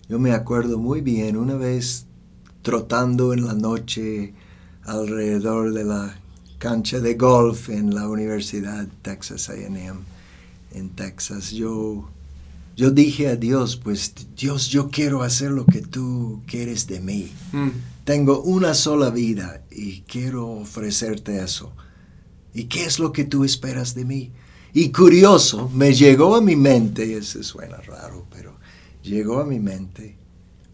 yo 0.10 0.20
me 0.20 0.34
acuerdo 0.34 0.78
muy 0.78 1.00
bien, 1.00 1.38
una 1.38 1.56
vez 1.56 2.08
trotando 2.64 3.34
en 3.34 3.46
la 3.46 3.54
noche 3.54 4.34
alrededor 4.86 5.74
de 5.74 5.84
la 5.84 6.20
cancha 6.58 7.00
de 7.00 7.14
golf 7.14 7.70
en 7.70 7.94
la 7.94 8.08
Universidad 8.08 8.88
Texas 9.02 9.50
AM 9.50 10.06
en 10.74 10.90
Texas. 10.90 11.52
Yo, 11.52 12.10
yo 12.76 12.92
dije 12.92 13.28
a 13.28 13.36
Dios, 13.36 13.76
pues 13.76 14.14
Dios, 14.36 14.70
yo 14.70 14.90
quiero 14.90 15.24
hacer 15.24 15.52
lo 15.52 15.66
que 15.66 15.82
tú 15.82 16.42
quieres 16.48 16.88
de 16.88 17.00
mí. 17.00 17.32
Mm. 17.52 17.70
Tengo 18.06 18.42
una 18.42 18.74
sola 18.74 19.10
vida 19.10 19.64
y 19.72 20.02
quiero 20.02 20.50
ofrecerte 20.50 21.42
eso. 21.44 21.72
¿Y 22.54 22.66
qué 22.66 22.86
es 22.86 23.00
lo 23.00 23.12
que 23.12 23.24
tú 23.24 23.44
esperas 23.44 23.96
de 23.96 24.06
mí? 24.06 24.32
Y 24.74 24.90
curioso, 24.92 25.70
me 25.70 25.94
llegó 25.94 26.36
a 26.36 26.42
mi 26.42 26.56
mente, 26.56 27.18
eso 27.18 27.44
suena 27.44 27.78
raro, 27.78 28.26
pero 28.32 28.58
llegó 29.04 29.40
a 29.40 29.46
mi 29.46 29.60
mente, 29.60 30.18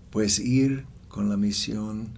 pues 0.10 0.40
ir 0.40 0.86
con 1.20 1.28
la 1.28 1.36
misión 1.36 2.12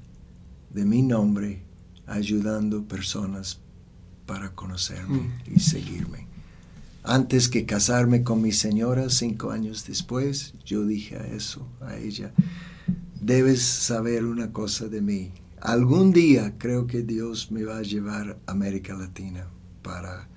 de 0.70 0.86
mi 0.86 1.02
nombre, 1.02 1.64
ayudando 2.06 2.84
personas 2.84 3.60
para 4.28 4.54
conocerme 4.54 5.22
mm. 5.22 5.56
y 5.56 5.60
seguirme. 5.60 6.28
Antes 7.02 7.50
que 7.50 7.66
casarme 7.66 8.22
con 8.22 8.44
mi 8.44 8.52
señora, 8.52 9.10
cinco 9.10 9.50
años 9.50 9.88
después, 9.88 10.54
yo 10.64 10.86
dije 10.86 11.18
a 11.18 11.26
eso, 11.26 11.68
a 11.82 11.98
ella, 11.98 12.32
debes 13.20 13.64
saber 13.64 14.24
una 14.24 14.52
cosa 14.52 14.88
de 14.88 15.02
mí. 15.02 15.32
Algún 15.62 16.14
día 16.14 16.54
creo 16.60 16.86
que 16.86 17.02
Dios 17.02 17.52
me 17.52 17.64
va 17.64 17.80
a 17.80 17.82
llevar 17.82 18.38
a 18.46 18.52
América 18.52 18.94
Latina 18.94 19.48
para 19.82 20.30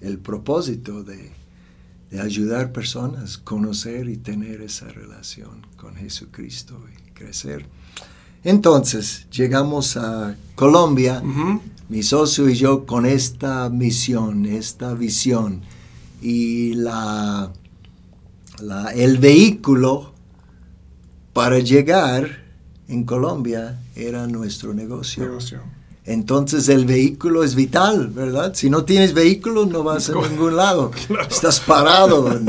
el 0.00 0.18
propósito 0.18 1.02
de, 1.02 1.32
de 2.12 2.20
ayudar 2.20 2.70
personas, 2.70 3.36
conocer 3.36 4.08
y 4.08 4.16
tener 4.16 4.60
esa 4.60 4.86
relación 4.90 5.66
con 5.76 5.96
Jesucristo 5.96 6.80
y 6.96 7.10
crecer. 7.10 7.66
Entonces, 8.44 9.26
llegamos 9.30 9.96
a 9.96 10.36
Colombia, 10.54 11.22
mi 11.88 12.02
socio 12.02 12.48
y 12.48 12.54
yo, 12.54 12.86
con 12.86 13.06
esta 13.06 13.68
misión, 13.68 14.46
esta 14.46 14.94
visión. 14.94 15.62
Y 16.22 16.74
la, 16.74 17.52
el 18.94 19.18
vehículo 19.18 20.12
para 21.32 21.58
llegar 21.58 22.44
en 22.88 23.04
Colombia 23.04 23.78
era 23.94 24.26
nuestro 24.26 24.72
negocio. 24.72 25.38
Entonces 26.06 26.68
el 26.68 26.86
vehículo 26.86 27.42
es 27.42 27.56
vital, 27.56 28.08
¿verdad? 28.08 28.54
Si 28.54 28.70
no 28.70 28.84
tienes 28.84 29.12
vehículo 29.12 29.66
no 29.66 29.82
vas 29.82 30.08
a 30.08 30.14
ningún 30.30 30.56
lado. 30.56 30.92
Estás 31.28 31.60
parado. 31.60 32.28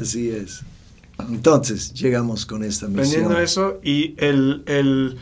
Así 0.00 0.30
es. 0.30 0.60
Entonces, 1.28 1.92
llegamos 1.94 2.46
con 2.46 2.64
esta 2.64 2.86
misión. 2.86 3.02
Vendiendo 3.02 3.38
eso 3.38 3.80
y 3.82 4.14
el, 4.18 4.62
el, 4.66 5.18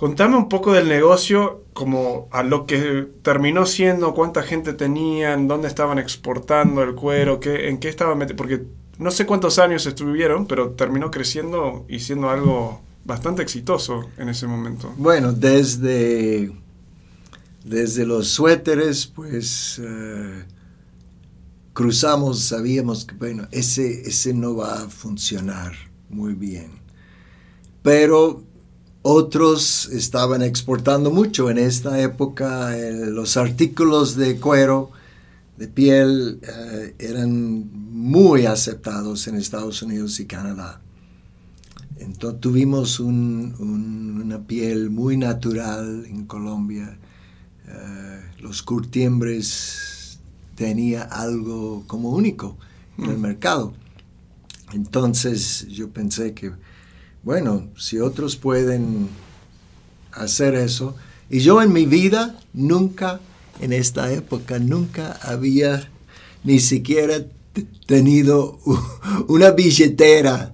Contame 0.00 0.36
un 0.36 0.48
poco 0.48 0.72
del 0.72 0.88
negocio, 0.88 1.64
como 1.74 2.28
a 2.32 2.42
lo 2.42 2.64
que 2.64 3.06
terminó 3.20 3.66
siendo, 3.66 4.14
cuánta 4.14 4.42
gente 4.42 4.72
tenían, 4.72 5.46
dónde 5.46 5.68
estaban 5.68 5.98
exportando 5.98 6.82
el 6.82 6.94
cuero, 6.94 7.38
qué, 7.38 7.68
en 7.68 7.78
qué 7.78 7.90
estaban 7.90 8.16
metiendo, 8.16 8.42
porque 8.42 8.64
no 8.96 9.10
sé 9.10 9.26
cuántos 9.26 9.58
años 9.58 9.84
estuvieron, 9.84 10.46
pero 10.46 10.70
terminó 10.70 11.10
creciendo 11.10 11.84
y 11.86 12.00
siendo 12.00 12.30
algo 12.30 12.80
bastante 13.04 13.42
exitoso 13.42 14.08
en 14.16 14.30
ese 14.30 14.46
momento. 14.46 14.90
Bueno, 14.96 15.34
desde, 15.34 16.50
desde 17.62 18.06
los 18.06 18.28
suéteres, 18.28 19.06
pues... 19.06 19.82
Eh, 19.84 20.44
cruzamos, 21.80 22.40
sabíamos 22.40 23.06
que, 23.06 23.14
bueno, 23.14 23.48
ese, 23.52 24.02
ese 24.02 24.34
no 24.34 24.54
va 24.54 24.82
a 24.82 24.90
funcionar 24.90 25.72
muy 26.10 26.34
bien. 26.34 26.72
Pero 27.82 28.42
otros 29.00 29.88
estaban 29.90 30.42
exportando 30.42 31.10
mucho. 31.10 31.48
En 31.48 31.56
esta 31.56 31.98
época 31.98 32.76
eh, 32.76 33.06
los 33.06 33.38
artículos 33.38 34.14
de 34.14 34.38
cuero, 34.38 34.90
de 35.56 35.68
piel, 35.68 36.40
eh, 36.42 36.94
eran 36.98 37.70
muy 37.72 38.44
aceptados 38.44 39.26
en 39.26 39.36
Estados 39.36 39.80
Unidos 39.80 40.20
y 40.20 40.26
Canadá. 40.26 40.82
Entonces 41.96 42.42
tuvimos 42.42 43.00
una 43.00 44.46
piel 44.46 44.90
muy 44.90 45.16
natural 45.16 46.04
en 46.04 46.26
Colombia. 46.26 46.98
Eh, 47.66 48.20
los 48.38 48.62
curtiembres 48.62 49.89
tenía 50.60 51.04
algo 51.04 51.84
como 51.86 52.10
único 52.10 52.54
en 52.98 53.06
el 53.06 53.16
mm. 53.16 53.20
mercado. 53.22 53.72
Entonces 54.74 55.66
yo 55.68 55.88
pensé 55.88 56.34
que, 56.34 56.52
bueno, 57.22 57.68
si 57.78 57.98
otros 57.98 58.36
pueden 58.36 59.08
hacer 60.12 60.54
eso, 60.54 60.94
y 61.30 61.38
yo 61.38 61.62
en 61.62 61.72
mi 61.72 61.86
vida 61.86 62.38
nunca, 62.52 63.20
en 63.62 63.72
esta 63.72 64.12
época, 64.12 64.58
nunca 64.58 65.18
había 65.22 65.88
ni 66.44 66.60
siquiera 66.60 67.24
tenido 67.86 68.58
una 69.28 69.52
billetera 69.52 70.52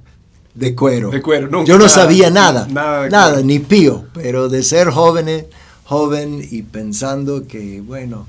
de 0.55 0.77
cuero. 0.77 1.11
De 1.11 1.21
cuero, 1.21 1.49
nunca. 1.49 1.67
Yo 1.67 1.79
no 1.79 1.89
sabía 1.89 2.31
nada, 2.31 2.69
nada, 2.71 3.09
nada 3.09 3.43
ni 3.43 3.59
pío, 3.59 4.05
pero 4.15 4.49
de 4.49 4.63
ser 4.63 4.89
joven, 4.91 5.49
joven 5.83 6.47
y 6.49 6.63
pensando 6.63 7.49
que, 7.49 7.81
bueno, 7.81 8.29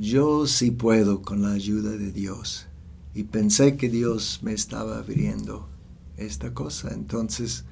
yo 0.00 0.46
sí 0.46 0.70
puedo 0.70 1.20
con 1.20 1.42
la 1.42 1.52
ayuda 1.52 1.90
de 1.90 2.10
Dios. 2.10 2.66
Y 3.14 3.24
pensé 3.24 3.76
que 3.76 3.88
Dios 3.88 4.40
me 4.42 4.52
estaba 4.52 4.98
abriendo 4.98 5.68
esta 6.16 6.54
cosa. 6.54 6.90
Entonces, 6.94 7.64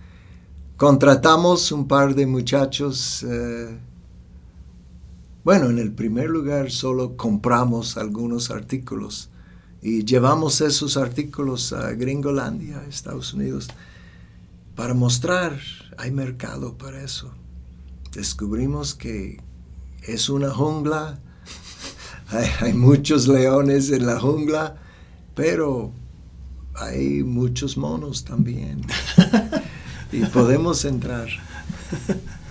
contratamos 0.77 1.73
un 1.73 1.89
par 1.89 2.15
de 2.15 2.27
muchachos. 2.27 3.23
Eh, 3.23 3.79
bueno, 5.43 5.71
en 5.71 5.79
el 5.79 5.93
primer 5.93 6.29
lugar 6.29 6.71
solo 6.71 7.17
compramos 7.17 7.97
algunos 7.97 8.51
artículos 8.51 9.31
y 9.81 10.05
llevamos 10.05 10.61
esos 10.61 10.97
artículos 10.97 11.73
a 11.73 11.93
Gringolandia, 11.93 12.85
Estados 12.89 13.33
Unidos, 13.33 13.69
para 14.75 14.93
mostrar, 14.93 15.59
hay 15.97 16.11
mercado 16.11 16.77
para 16.77 17.03
eso. 17.03 17.33
Descubrimos 18.13 18.95
que 18.95 19.41
es 20.03 20.29
una 20.29 20.51
jungla, 20.51 21.21
hay, 22.31 22.73
muchos 22.73 23.27
leones 23.29 23.91
en 23.91 24.07
la 24.07 24.19
jungla, 24.19 24.77
pero 25.35 25.93
hay 26.75 27.23
muchos 27.23 27.77
monos 27.77 28.25
también. 28.25 28.83
y 30.13 30.25
podemos 30.27 30.85
entrar. 30.85 31.29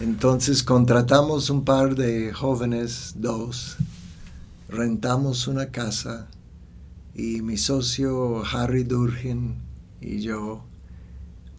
Entonces 0.02 0.64
contratamos 0.64 1.50
un 1.50 1.64
par 1.64 1.96
de 1.96 2.34
jóvenes, 2.34 3.14
dos, 3.18 3.78
rentamos 4.70 5.48
una 5.48 5.68
casa 5.68 6.28
y 7.16 7.42
mi 7.42 7.58
socio 7.58 8.44
Harry 8.46 8.84
Durgen 8.84 9.56
y 10.02 10.20
yo 10.22 10.64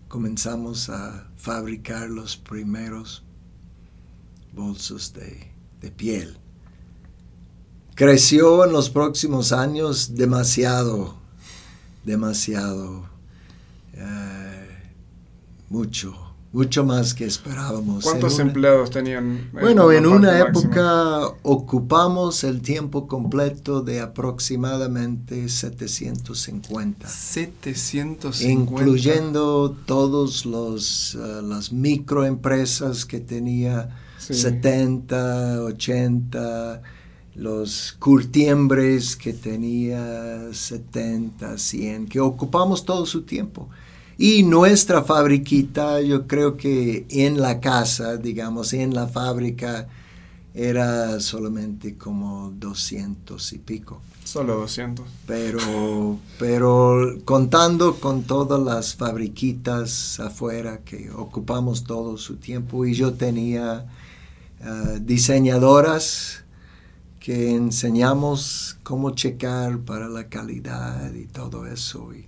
comenzamos 0.08 0.88
a 0.88 1.28
fabricar 1.36 2.08
los 2.08 2.36
primeros 2.36 3.22
bolsos 4.54 5.12
de, 5.12 5.90
piel. 5.90 6.36
Creció 7.98 8.64
en 8.64 8.72
los 8.72 8.90
próximos 8.90 9.50
años 9.50 10.14
demasiado, 10.14 11.16
demasiado, 12.04 13.08
eh, 13.92 14.68
mucho 15.68 16.16
mucho 16.52 16.84
más 16.84 17.12
que 17.12 17.24
esperábamos. 17.24 18.04
¿Cuántos 18.04 18.38
empleados 18.38 18.90
tenían? 18.90 19.50
Bueno, 19.52 19.90
en 19.90 20.06
una 20.06 20.38
época 20.38 21.26
ocupamos 21.42 22.42
el 22.44 22.62
tiempo 22.62 23.08
completo 23.08 23.82
de 23.82 24.00
aproximadamente 24.00 25.48
750. 25.48 27.08
750. 27.08 28.44
Incluyendo 28.48 29.76
todos 29.84 30.46
los 30.46 31.16
uh, 31.16 31.42
las 31.42 31.72
microempresas 31.72 33.04
que 33.04 33.18
tenía 33.18 33.90
70, 34.18 35.64
80 35.64 36.82
los 37.38 37.94
curtiembres 38.00 39.16
que 39.16 39.32
tenía 39.32 40.52
70, 40.52 41.56
100, 41.56 42.08
que 42.08 42.18
ocupamos 42.20 42.84
todo 42.84 43.06
su 43.06 43.22
tiempo. 43.22 43.68
Y 44.18 44.42
nuestra 44.42 45.04
fabriquita, 45.04 46.00
yo 46.00 46.26
creo 46.26 46.56
que 46.56 47.06
en 47.08 47.40
la 47.40 47.60
casa, 47.60 48.16
digamos, 48.16 48.72
en 48.72 48.92
la 48.92 49.06
fábrica, 49.06 49.86
era 50.52 51.20
solamente 51.20 51.96
como 51.96 52.52
200 52.58 53.52
y 53.52 53.58
pico. 53.58 54.00
Solo 54.24 54.56
200. 54.56 55.06
Pero, 55.24 56.18
pero 56.40 57.18
contando 57.24 58.00
con 58.00 58.24
todas 58.24 58.60
las 58.60 58.96
fabriquitas 58.96 60.18
afuera 60.18 60.80
que 60.84 61.10
ocupamos 61.12 61.84
todo 61.84 62.18
su 62.18 62.36
tiempo 62.36 62.84
y 62.84 62.94
yo 62.94 63.14
tenía 63.14 63.86
ah, 64.60 64.94
diseñadoras 65.00 66.44
que 67.20 67.54
enseñamos 67.54 68.78
cómo 68.82 69.10
checar 69.10 69.78
para 69.80 70.08
la 70.08 70.28
calidad 70.28 71.12
y 71.14 71.26
todo 71.26 71.66
eso. 71.66 72.14
Y, 72.14 72.26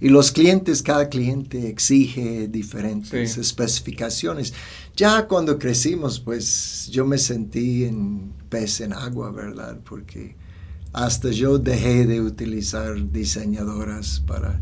y 0.00 0.08
los 0.08 0.32
clientes, 0.32 0.82
cada 0.82 1.08
cliente 1.08 1.68
exige 1.68 2.48
diferentes 2.48 3.36
especificaciones. 3.36 4.54
Ya 4.96 5.26
cuando 5.28 5.58
crecimos, 5.58 6.18
pues 6.18 6.88
yo 6.90 7.04
me 7.04 7.18
sentí 7.18 7.84
en 7.84 8.32
pez 8.48 8.80
en 8.80 8.94
agua, 8.94 9.30
¿verdad? 9.30 9.78
Porque 9.84 10.36
hasta 10.92 11.30
yo 11.30 11.58
dejé 11.58 12.06
de 12.06 12.20
utilizar 12.20 13.10
diseñadoras 13.12 14.20
para... 14.26 14.60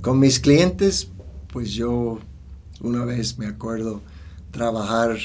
Con 0.00 0.18
mis 0.18 0.40
clientes, 0.40 1.10
pues 1.52 1.70
yo 1.70 2.18
una 2.80 3.04
vez 3.04 3.38
me 3.38 3.46
acuerdo 3.46 4.02
trabajar 4.50 5.16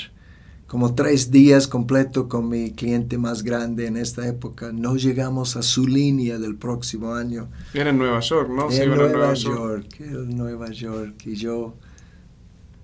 como 0.68 0.94
tres 0.94 1.32
días 1.32 1.68
completo 1.68 2.28
con 2.28 2.50
mi 2.50 2.72
cliente 2.72 3.18
más 3.18 3.42
grande 3.42 3.88
en 3.88 3.96
esta 3.96 4.28
época. 4.28 4.72
No 4.74 4.98
llegamos 4.98 5.56
a 5.56 5.64
su 5.64 5.88
línea 5.88 6.38
del 6.38 6.56
próximo 6.58 7.14
año. 7.14 7.48
Era 7.74 7.90
en 7.90 7.98
Nueva 7.98 8.20
York, 8.20 8.50
¿no? 8.50 8.70
En 8.70 8.90
Nueva, 8.90 9.34
York. 9.34 9.96
En 10.00 10.36
Nueva 10.36 10.70
York. 10.72 11.26
Y 11.26 11.36
yo 11.36 11.74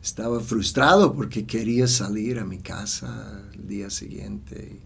estaba 0.02 0.40
frustrado 0.40 1.14
porque 1.14 1.46
quería 1.46 1.88
salir 1.88 2.40
a 2.40 2.46
mi 2.46 2.60
casa 2.60 3.44
el 3.54 3.68
día 3.68 3.90
siguiente. 3.90 4.80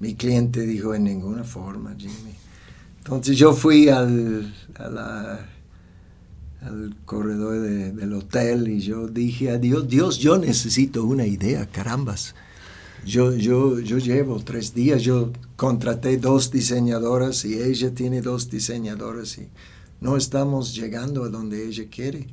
mi 0.00 0.16
cliente 0.16 0.62
dijo, 0.62 0.94
en 0.94 1.04
ninguna 1.04 1.44
forma, 1.44 1.94
Jimmy. 1.96 2.34
Entonces 2.98 3.38
yo 3.38 3.52
fui 3.52 3.88
al, 3.88 4.52
a 4.74 4.88
la 4.88 5.55
al 6.66 6.96
corredor 7.04 7.60
del 7.60 8.12
hotel 8.12 8.68
y 8.68 8.80
yo 8.80 9.06
dije 9.08 9.50
a 9.50 9.58
Dios, 9.58 9.88
Dios, 9.88 10.18
yo 10.18 10.36
necesito 10.36 11.04
una 11.04 11.26
idea, 11.26 11.66
carambas. 11.66 12.34
Yo, 13.04 13.34
yo, 13.34 13.78
yo 13.78 13.98
llevo 13.98 14.42
tres 14.42 14.74
días, 14.74 15.02
yo 15.02 15.32
contraté 15.54 16.16
dos 16.16 16.50
diseñadoras 16.50 17.44
y 17.44 17.54
ella 17.62 17.94
tiene 17.94 18.20
dos 18.20 18.50
diseñadoras 18.50 19.38
y 19.38 19.48
no 20.00 20.16
estamos 20.16 20.74
llegando 20.74 21.22
a 21.22 21.28
donde 21.28 21.66
ella 21.66 21.84
quiere. 21.88 22.26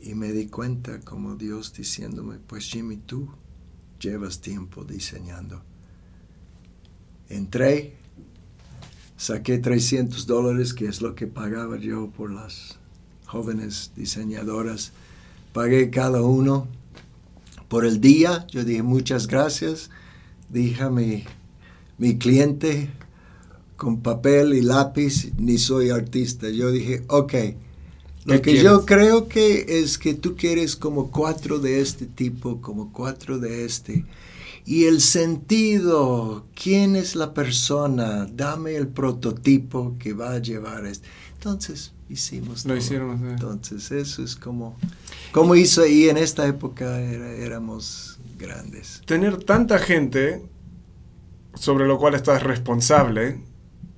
Y 0.00 0.14
me 0.14 0.32
di 0.32 0.46
cuenta 0.46 1.00
como 1.00 1.34
Dios 1.34 1.72
diciéndome, 1.72 2.38
pues 2.46 2.66
Jimmy, 2.66 2.98
tú 2.98 3.28
llevas 3.98 4.40
tiempo 4.40 4.84
diseñando. 4.84 5.62
Entré, 7.28 7.96
saqué 9.16 9.58
300 9.58 10.26
dólares, 10.26 10.74
que 10.74 10.86
es 10.86 11.00
lo 11.00 11.14
que 11.14 11.26
pagaba 11.26 11.78
yo 11.78 12.10
por 12.10 12.30
las 12.30 12.78
jóvenes 13.26 13.92
diseñadoras. 13.96 14.92
Pagué 15.52 15.90
cada 15.90 16.22
uno 16.22 16.66
por 17.68 17.84
el 17.84 18.00
día. 18.00 18.46
Yo 18.50 18.64
dije 18.64 18.82
muchas 18.82 19.26
gracias. 19.26 19.90
Dije 20.48 20.82
a 20.82 20.90
mi, 20.90 21.24
mi 21.98 22.18
cliente 22.18 22.90
con 23.76 24.00
papel 24.00 24.54
y 24.54 24.62
lápiz, 24.62 25.32
ni 25.36 25.58
soy 25.58 25.90
artista. 25.90 26.48
Yo 26.48 26.70
dije, 26.70 27.04
ok, 27.08 27.34
lo 28.24 28.40
que 28.40 28.62
yo 28.62 28.86
creo 28.86 29.28
que 29.28 29.80
es 29.80 29.98
que 29.98 30.14
tú 30.14 30.34
quieres 30.36 30.76
como 30.76 31.10
cuatro 31.10 31.58
de 31.58 31.80
este 31.80 32.06
tipo, 32.06 32.60
como 32.62 32.92
cuatro 32.92 33.38
de 33.38 33.64
este. 33.66 34.06
Y 34.64 34.84
el 34.84 35.02
sentido, 35.02 36.46
quién 36.54 36.96
es 36.96 37.16
la 37.16 37.34
persona, 37.34 38.26
dame 38.26 38.76
el 38.76 38.88
prototipo 38.88 39.96
que 39.98 40.14
va 40.14 40.32
a 40.32 40.38
llevar 40.38 40.86
esto. 40.86 41.06
Entonces, 41.34 41.92
hicimos. 42.08 42.64
Lo 42.64 42.76
hicieron. 42.76 43.28
Entonces, 43.28 43.90
eso 43.90 44.22
es 44.22 44.36
como, 44.36 44.76
como 45.32 45.54
hizo 45.54 45.86
y 45.86 46.08
en 46.08 46.16
esta 46.16 46.46
época 46.46 47.00
éramos 47.00 48.18
grandes. 48.38 49.02
Tener 49.06 49.42
tanta 49.44 49.78
gente 49.78 50.42
sobre 51.54 51.86
lo 51.86 51.98
cual 51.98 52.14
estás 52.14 52.42
responsable 52.42 53.40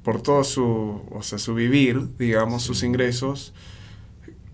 por 0.03 0.23
todo 0.23 0.45
su, 0.45 1.03
o 1.11 1.23
sea, 1.23 1.39
su 1.39 1.55
vivir, 1.55 2.17
digamos, 2.17 2.63
sus 2.63 2.83
ingresos, 2.83 3.55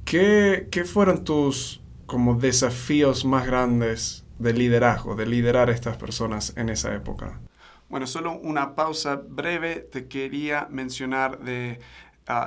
¿qué, 0.05 0.69
¿qué 0.71 0.85
fueron 0.85 1.25
tus 1.25 1.83
como 2.07 2.37
desafíos 2.37 3.25
más 3.25 3.47
grandes 3.47 4.25
de 4.39 4.55
liderazgo, 4.55 5.15
de 5.15 5.27
liderar 5.27 5.69
a 5.69 5.73
estas 5.73 5.97
personas 5.97 6.55
en 6.57 6.69
esa 6.69 6.95
época? 6.95 7.41
Bueno, 7.89 8.07
solo 8.07 8.33
una 8.39 8.75
pausa 8.75 9.17
breve. 9.17 9.77
Te 9.77 10.09
quería 10.09 10.67
mencionar 10.71 11.41
de 11.41 11.79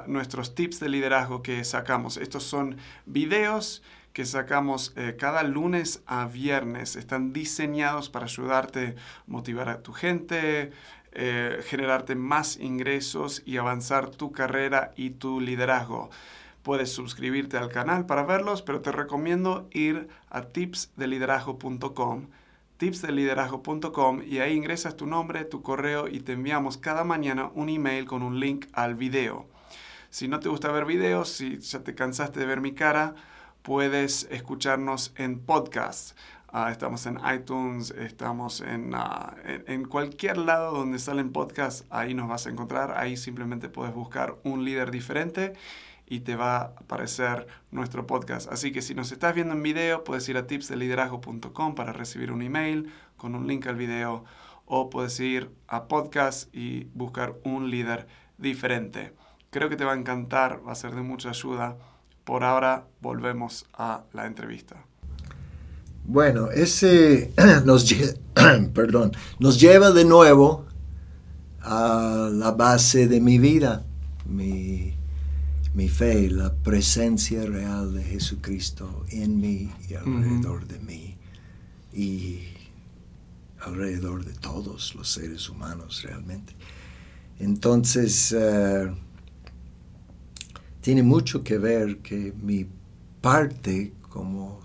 nuestros 0.07 0.55
tips 0.55 0.79
de 0.79 0.89
liderazgo 0.89 1.41
que 1.41 1.63
sacamos. 1.63 2.17
Estos 2.17 2.43
son 2.43 2.77
videos 3.05 3.81
que 4.13 4.25
sacamos 4.25 4.93
eh, 4.95 5.15
cada 5.19 5.43
lunes 5.43 6.01
a 6.05 6.25
viernes. 6.25 6.95
Están 6.95 7.33
diseñados 7.33 8.09
para 8.09 8.25
ayudarte 8.25 8.87
a 8.87 8.93
motivar 9.27 9.67
a 9.69 9.81
tu 9.81 9.91
gente, 9.91 10.71
eh, 11.11 11.61
generarte 11.67 12.15
más 12.15 12.57
ingresos 12.57 13.43
y 13.45 13.57
avanzar 13.57 14.09
tu 14.09 14.31
carrera 14.31 14.93
y 14.95 15.11
tu 15.11 15.41
liderazgo. 15.41 16.09
Puedes 16.63 16.91
suscribirte 16.91 17.57
al 17.57 17.69
canal 17.69 18.05
para 18.05 18.23
verlos, 18.23 18.61
pero 18.61 18.81
te 18.81 18.91
recomiendo 18.91 19.67
ir 19.71 20.07
a 20.29 20.43
tipsdeliderazgo.com 20.43 22.27
tipsdeliderazgo.com 22.77 24.21
y 24.25 24.39
ahí 24.39 24.53
ingresas 24.53 24.97
tu 24.97 25.05
nombre, 25.05 25.45
tu 25.45 25.61
correo 25.61 26.07
y 26.07 26.19
te 26.19 26.33
enviamos 26.33 26.77
cada 26.77 27.03
mañana 27.03 27.49
un 27.53 27.69
email 27.69 28.05
con 28.05 28.21
un 28.21 28.39
link 28.39 28.65
al 28.73 28.95
video. 28.95 29.54
Si 30.15 30.29
no 30.29 30.39
te 30.39 30.47
gusta 30.47 30.71
ver 30.71 30.85
videos, 30.85 31.27
si 31.27 31.59
ya 31.59 31.83
te 31.83 31.93
cansaste 31.93 32.39
de 32.39 32.45
ver 32.45 32.61
mi 32.61 32.71
cara, 32.71 33.15
puedes 33.63 34.29
escucharnos 34.31 35.13
en 35.17 35.39
podcast. 35.39 36.17
Ah, 36.47 36.71
estamos 36.71 37.05
en 37.05 37.19
iTunes, 37.35 37.91
estamos 37.91 38.63
ah, 38.93 39.35
en, 39.43 39.65
en, 39.67 39.83
cualquier 39.83 40.37
lado 40.37 40.71
donde 40.71 40.99
salen 40.99 41.33
podcasts, 41.33 41.83
ahí 41.89 42.13
nos 42.13 42.29
vas 42.29 42.47
a 42.47 42.49
encontrar. 42.49 42.97
Ahí 42.97 43.17
simplemente 43.17 43.67
puedes 43.67 43.93
buscar 43.93 44.37
un 44.45 44.63
líder 44.63 44.89
diferente 44.89 45.51
y 46.05 46.21
te 46.21 46.37
va 46.37 46.59
a 46.59 46.63
aparecer 46.63 47.45
nuestro 47.71 48.07
podcast. 48.07 48.49
Así 48.49 48.71
que 48.71 48.81
si 48.81 48.95
nos 48.95 49.11
estás 49.11 49.35
viendo 49.35 49.53
en 49.53 49.63
video, 49.63 50.05
puedes 50.05 50.29
ir 50.29 50.37
a 50.37 50.47
tipsdeliderazgo.com 50.47 51.75
para 51.75 51.91
recibir 51.91 52.31
un 52.31 52.41
email 52.41 52.89
con 53.17 53.35
un 53.35 53.47
link 53.47 53.67
al 53.67 53.75
video 53.75 54.23
o 54.65 54.89
puedes 54.89 55.19
ir 55.19 55.51
a 55.67 55.89
podcast 55.89 56.55
y 56.55 56.85
buscar 56.93 57.35
un 57.43 57.69
líder 57.69 58.07
diferente. 58.37 59.11
Creo 59.55 59.69
que 59.69 59.77
te 59.77 59.85
va 59.85 59.93
a 59.93 59.95
encantar, 59.97 60.59
va 60.67 60.73
a 60.73 60.75
ser 60.75 60.93
de 60.95 61.01
mucha 61.01 61.29
ayuda. 61.29 61.77
Por 62.25 62.43
ahora 62.43 62.89
volvemos 62.99 63.65
a 63.73 64.03
la 64.11 64.25
entrevista. 64.25 64.83
Bueno, 66.03 66.51
ese 66.51 67.33
nos, 67.65 67.85
perdón, 68.73 69.13
nos 69.39 69.57
lleva 69.57 69.91
de 69.91 70.03
nuevo 70.03 70.65
a 71.61 72.29
la 72.33 72.51
base 72.51 73.07
de 73.07 73.21
mi 73.21 73.39
vida, 73.39 73.85
mi, 74.25 74.93
fe, 75.87 76.29
la 76.29 76.53
presencia 76.53 77.45
real 77.45 77.93
de 77.93 78.03
Jesucristo 78.03 79.05
en 79.09 79.39
mí 79.39 79.71
y 79.87 79.93
alrededor 79.93 80.67
de 80.67 80.79
mí 80.79 81.15
y 81.93 82.41
alrededor 83.61 84.25
de 84.25 84.33
todos 84.33 84.93
los 84.95 85.09
seres 85.09 85.47
humanos 85.47 86.03
realmente. 86.03 86.53
Entonces, 87.39 88.35
eh, 88.37 88.91
tiene 90.85 91.01
mucho 91.01 91.43
que 91.43 91.57
ver 91.57 91.97
que 91.97 92.31
mi 92.43 92.67
parte 93.19 93.91
como 94.07 94.59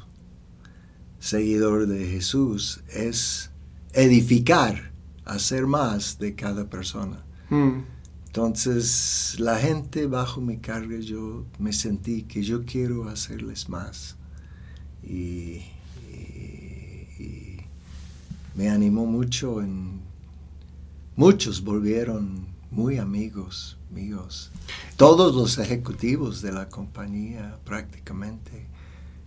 seguidor 1.19 1.87
de 1.87 2.09
Jesús 2.09 2.83
es 2.91 3.51
edificar, 3.95 4.93
hacer 5.25 5.67
más 5.67 6.19
de 6.19 6.35
cada 6.35 6.69
persona. 6.69 7.25
Hmm. 7.49 7.85
Entonces, 8.27 9.37
la 9.39 9.57
gente 9.57 10.07
bajo 10.07 10.43
mi 10.43 10.59
carga, 10.59 10.99
yo 10.99 11.47
me 11.59 11.73
sentí 11.73 12.25
que 12.25 12.43
yo 12.43 12.67
quiero 12.67 13.09
hacerles 13.09 13.71
más. 13.71 14.19
Y, 15.03 15.63
me 18.55 18.69
animó 18.69 19.07
mucho. 19.07 19.63
En, 19.63 20.03
muchos 21.17 21.65
volvieron 21.65 22.47
muy 22.71 22.99
amigos 22.99 23.80
míos. 23.91 24.51
Todos 24.97 25.35
los 25.35 25.59
ejecutivos 25.59 26.43
de 26.43 26.53
la 26.53 26.69
compañía 26.69 27.59
prácticamente 27.65 28.71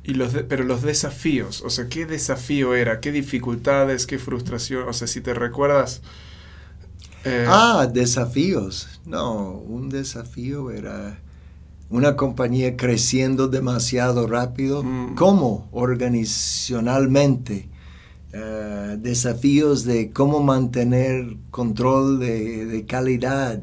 y 0.04 0.14
los 0.16 0.34
pero 0.50 0.66
los 0.66 0.82
desafíos, 0.82 1.62
o 1.62 1.70
sea, 1.70 1.88
¿qué 1.88 2.06
desafío 2.06 2.76
era? 2.76 3.00
¿Qué 3.00 3.14
dificultades? 3.14 4.06
¿Qué 4.06 4.20
frustración? 4.20 4.88
O 4.88 4.94
sea, 4.94 5.08
si 5.08 5.22
te 5.22 5.34
recuerdas... 5.34 6.02
Eh, 7.24 7.46
ah, 7.48 7.88
desafíos. 7.92 9.00
No, 9.06 9.52
un 9.52 9.88
desafío 9.90 10.72
era 10.72 11.22
una 11.90 12.18
compañía 12.18 12.76
creciendo 12.76 13.48
demasiado 13.48 14.28
rápido. 14.28 14.84
Mm. 14.84 15.16
¿Cómo? 15.16 15.70
Organizacionalmente. 15.72 17.70
Eh, 18.34 18.98
desafíos 19.00 19.86
de 19.86 20.12
cómo 20.12 20.42
mantener 20.42 21.38
control 21.50 22.20
de, 22.20 22.66
de 22.66 22.86
calidad 22.86 23.62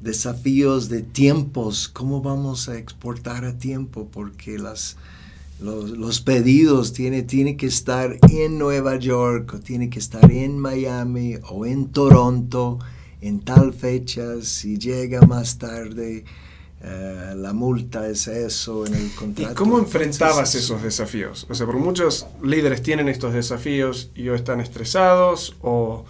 desafíos 0.00 0.88
de 0.88 1.02
tiempos, 1.02 1.88
cómo 1.88 2.22
vamos 2.22 2.68
a 2.68 2.76
exportar 2.78 3.44
a 3.44 3.58
tiempo, 3.58 4.08
porque 4.12 4.58
las, 4.58 4.96
los, 5.60 6.20
pedidos 6.20 6.92
tiene, 6.92 7.22
tiene 7.22 7.56
que 7.56 7.66
estar 7.66 8.16
en 8.30 8.58
Nueva 8.58 8.96
York 8.96 9.54
o 9.54 9.60
tiene 9.60 9.90
que 9.90 9.98
estar 9.98 10.30
en 10.30 10.58
Miami 10.58 11.36
o 11.48 11.66
en 11.66 11.88
Toronto 11.88 12.78
en 13.20 13.40
tal 13.40 13.72
fecha, 13.72 14.40
si 14.42 14.78
llega 14.78 15.20
más 15.22 15.58
tarde, 15.58 16.24
eh, 16.80 17.34
la 17.36 17.52
multa 17.52 18.08
es 18.08 18.28
eso 18.28 18.86
en 18.86 18.94
el 18.94 19.10
contrato. 19.14 19.52
¿Y 19.52 19.54
cómo 19.54 19.78
enfrentabas 19.78 20.54
esos 20.54 20.82
desafíos? 20.82 21.46
O 21.50 21.54
sea, 21.54 21.66
porque 21.66 21.80
muchos 21.80 22.26
líderes 22.42 22.82
tienen 22.82 23.08
estos 23.08 23.34
desafíos 23.34 24.10
y 24.14 24.28
o 24.28 24.34
están 24.34 24.60
estresados 24.60 25.56
o, 25.60 26.04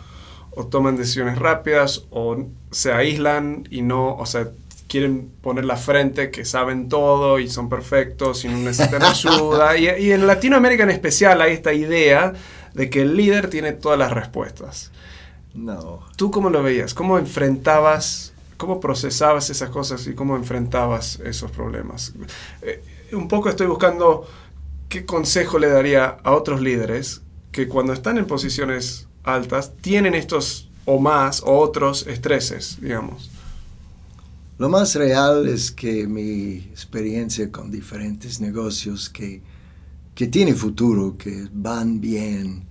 o 0.58 0.66
toman 0.66 0.96
decisiones 0.96 1.38
rápidas 1.38 2.06
o 2.10 2.36
se 2.72 2.92
aíslan 2.92 3.68
y 3.70 3.82
no, 3.82 4.16
o 4.16 4.26
sea, 4.26 4.48
quieren 4.88 5.30
poner 5.40 5.64
la 5.64 5.76
frente 5.76 6.32
que 6.32 6.44
saben 6.44 6.88
todo 6.88 7.38
y 7.38 7.48
son 7.48 7.68
perfectos 7.68 8.44
y 8.44 8.48
no 8.48 8.58
necesitan 8.58 9.02
ayuda. 9.04 9.76
Y, 9.76 9.84
y, 9.84 10.10
en 10.10 10.26
Latinoamérica 10.26 10.82
en 10.82 10.90
especial 10.90 11.40
hay 11.42 11.52
esta 11.52 11.72
idea 11.72 12.32
de 12.74 12.90
que 12.90 13.02
el 13.02 13.16
líder 13.16 13.50
tiene 13.50 13.70
todas 13.70 14.00
las 14.00 14.10
respuestas. 14.10 14.90
No. 15.54 16.04
¿Tú 16.16 16.32
cómo 16.32 16.50
lo 16.50 16.60
veías? 16.60 16.92
¿Cómo 16.92 17.18
enfrentabas, 17.18 18.32
cómo 18.56 18.80
procesabas 18.80 19.50
esas 19.50 19.70
cosas 19.70 20.08
y 20.08 20.14
cómo 20.14 20.34
enfrentabas 20.34 21.20
esos 21.20 21.52
problemas? 21.52 22.14
Eh, 22.62 22.82
un 23.12 23.28
poco 23.28 23.48
estoy 23.48 23.68
buscando 23.68 24.26
qué 24.88 25.06
consejo 25.06 25.60
le 25.60 25.68
daría 25.68 26.16
a 26.24 26.32
otros 26.32 26.60
líderes 26.60 27.22
que 27.52 27.68
cuando 27.68 27.92
están 27.92 28.18
en 28.18 28.26
posiciones 28.26 29.07
altas 29.28 29.72
tienen 29.80 30.14
estos 30.14 30.68
o 30.84 30.98
más 30.98 31.42
o 31.42 31.58
otros 31.58 32.06
estreses, 32.06 32.78
digamos. 32.80 33.30
Lo 34.58 34.68
más 34.68 34.94
real 34.94 35.46
es 35.46 35.70
que 35.70 36.06
mi 36.06 36.56
experiencia 36.70 37.52
con 37.52 37.70
diferentes 37.70 38.40
negocios 38.40 39.08
que, 39.08 39.42
que 40.14 40.26
tienen 40.26 40.56
futuro, 40.56 41.16
que 41.16 41.46
van 41.52 42.00
bien 42.00 42.66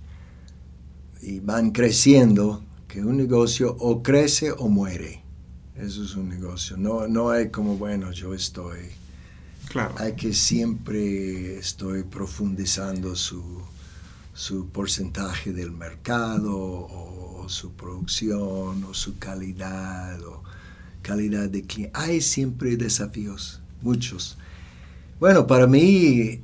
y 1.22 1.40
van 1.40 1.70
creciendo, 1.70 2.62
que 2.86 3.02
un 3.02 3.16
negocio 3.16 3.74
o 3.78 4.02
crece 4.02 4.50
o 4.50 4.68
muere. 4.68 5.22
Eso 5.76 6.02
es 6.02 6.14
un 6.16 6.28
negocio. 6.28 6.76
No, 6.76 7.06
no 7.06 7.30
hay 7.30 7.50
como, 7.50 7.76
bueno, 7.76 8.10
yo 8.10 8.34
estoy. 8.34 8.80
Claro. 9.68 9.94
Hay 9.98 10.14
que 10.14 10.34
siempre 10.34 11.56
estoy 11.58 12.02
profundizando 12.02 13.14
su, 13.14 13.62
su 14.38 14.68
porcentaje 14.68 15.52
del 15.52 15.72
mercado 15.72 16.56
o, 16.56 17.42
o 17.42 17.48
su 17.48 17.72
producción 17.72 18.84
o 18.84 18.94
su 18.94 19.18
calidad 19.18 20.22
o 20.22 20.44
calidad 21.02 21.48
de 21.48 21.62
cliente. 21.62 21.90
Hay 21.98 22.20
siempre 22.20 22.76
desafíos, 22.76 23.60
muchos. 23.82 24.38
Bueno, 25.18 25.48
para 25.48 25.66
mí, 25.66 26.40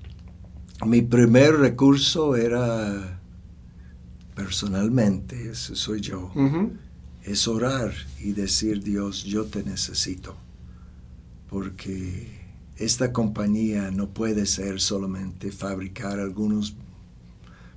mi 0.86 1.02
primer 1.02 1.56
recurso 1.56 2.34
era 2.34 3.20
personalmente, 4.34 5.50
ese 5.50 5.76
soy 5.76 6.00
yo, 6.00 6.32
es 7.24 7.46
orar 7.46 7.92
y 8.20 8.32
decir, 8.32 8.82
Dios, 8.82 9.24
yo 9.24 9.44
te 9.44 9.62
necesito, 9.64 10.34
porque 11.50 12.40
esta 12.78 13.12
compañía 13.12 13.90
no 13.90 14.08
puede 14.08 14.46
ser 14.46 14.80
solamente 14.80 15.52
fabricar 15.52 16.20
algunos 16.20 16.74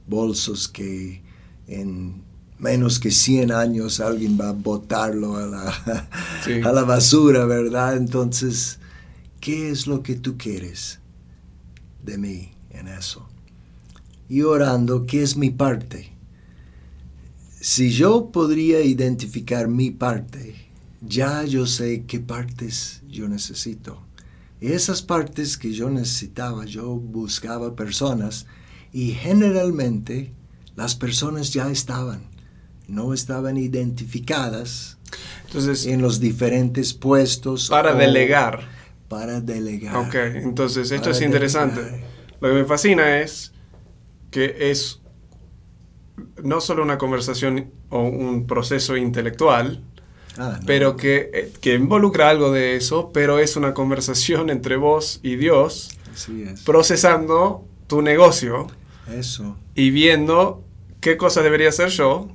bolsos 0.08 0.68
que 0.68 1.22
en 1.68 2.24
menos 2.60 3.00
que 3.00 3.10
100 3.10 3.52
años 3.52 4.00
alguien 4.00 4.38
va 4.40 4.50
a 4.50 4.54
botarlo 4.54 5.38
a 5.38 5.48
la, 5.48 6.10
a 6.64 6.72
la 6.72 6.84
basura, 6.84 7.46
¿verdad? 7.46 7.98
Entonces, 7.98 8.80
¿qué 9.40 9.72
es 9.72 9.88
lo 9.88 10.04
que 10.04 10.16
tú 10.16 10.38
quieres 10.38 11.00
de 12.04 12.18
mí 12.18 12.52
en 12.70 12.88
eso? 12.88 13.28
Y 14.30 14.44
orando, 14.44 15.06
¿qué 15.06 15.24
es 15.24 15.36
mi 15.36 15.50
parte? 15.50 16.14
Si 17.60 17.92
yo 17.92 18.32
podría 18.32 18.82
identificar 18.82 19.68
mi 19.68 19.92
parte, 19.92 20.56
ya 21.02 21.44
yo 21.44 21.66
sé 21.66 22.06
qué 22.06 22.20
partes 22.20 23.02
yo 23.10 23.28
necesito. 23.28 24.02
Y 24.60 24.68
esas 24.74 25.02
partes 25.02 25.58
que 25.58 25.74
yo 25.74 25.90
necesitaba, 25.90 26.66
yo 26.66 26.96
buscaba 26.96 27.76
personas 27.76 28.46
y 28.94 29.12
generalmente 29.12 30.34
las 30.76 30.96
personas 30.96 31.54
ya 31.54 31.70
estaban 31.70 32.32
no 32.92 33.14
estaban 33.14 33.58
identificadas 33.58 34.98
entonces, 35.46 35.86
en 35.86 36.02
los 36.02 36.20
diferentes 36.20 36.94
puestos. 36.94 37.70
Para 37.70 37.94
delegar. 37.94 38.68
Para 39.08 39.42
delegar. 39.42 39.96
Ok, 39.96 40.16
entonces 40.16 40.92
esto 40.92 41.10
es 41.10 41.22
interesante. 41.22 41.82
Lo 42.40 42.50
que 42.50 42.54
me 42.54 42.66
fascina 42.66 43.20
es 43.20 43.52
que 44.30 44.72
es 44.72 45.02
no 46.44 46.62
solo 46.62 46.84
una 46.84 46.98
conversación 46.98 47.72
o 47.90 48.04
un 48.04 48.48
proceso 48.48 48.96
intelectual, 48.96 49.84
ah, 50.38 50.60
pero 50.66 50.96
que, 50.96 51.30
eh, 51.34 51.54
que, 51.60 51.76
involucra 51.76 52.30
algo 52.30 52.52
de 52.52 52.78
eso, 52.78 53.12
pero 53.14 53.40
es 53.40 53.58
una 53.58 53.74
conversación 53.74 54.50
entre 54.50 54.78
vos 54.78 55.20
y 55.24 55.36
Dios, 55.36 55.98
procesando 56.66 57.66
tu 57.88 58.02
negocio. 58.02 58.68
Eso. 59.08 59.58
Y 59.76 59.92
viendo 59.92 60.64
qué 61.00 61.18
cosas 61.18 61.44
debería 61.44 61.70
hacer 61.70 61.90
yo 61.90 62.30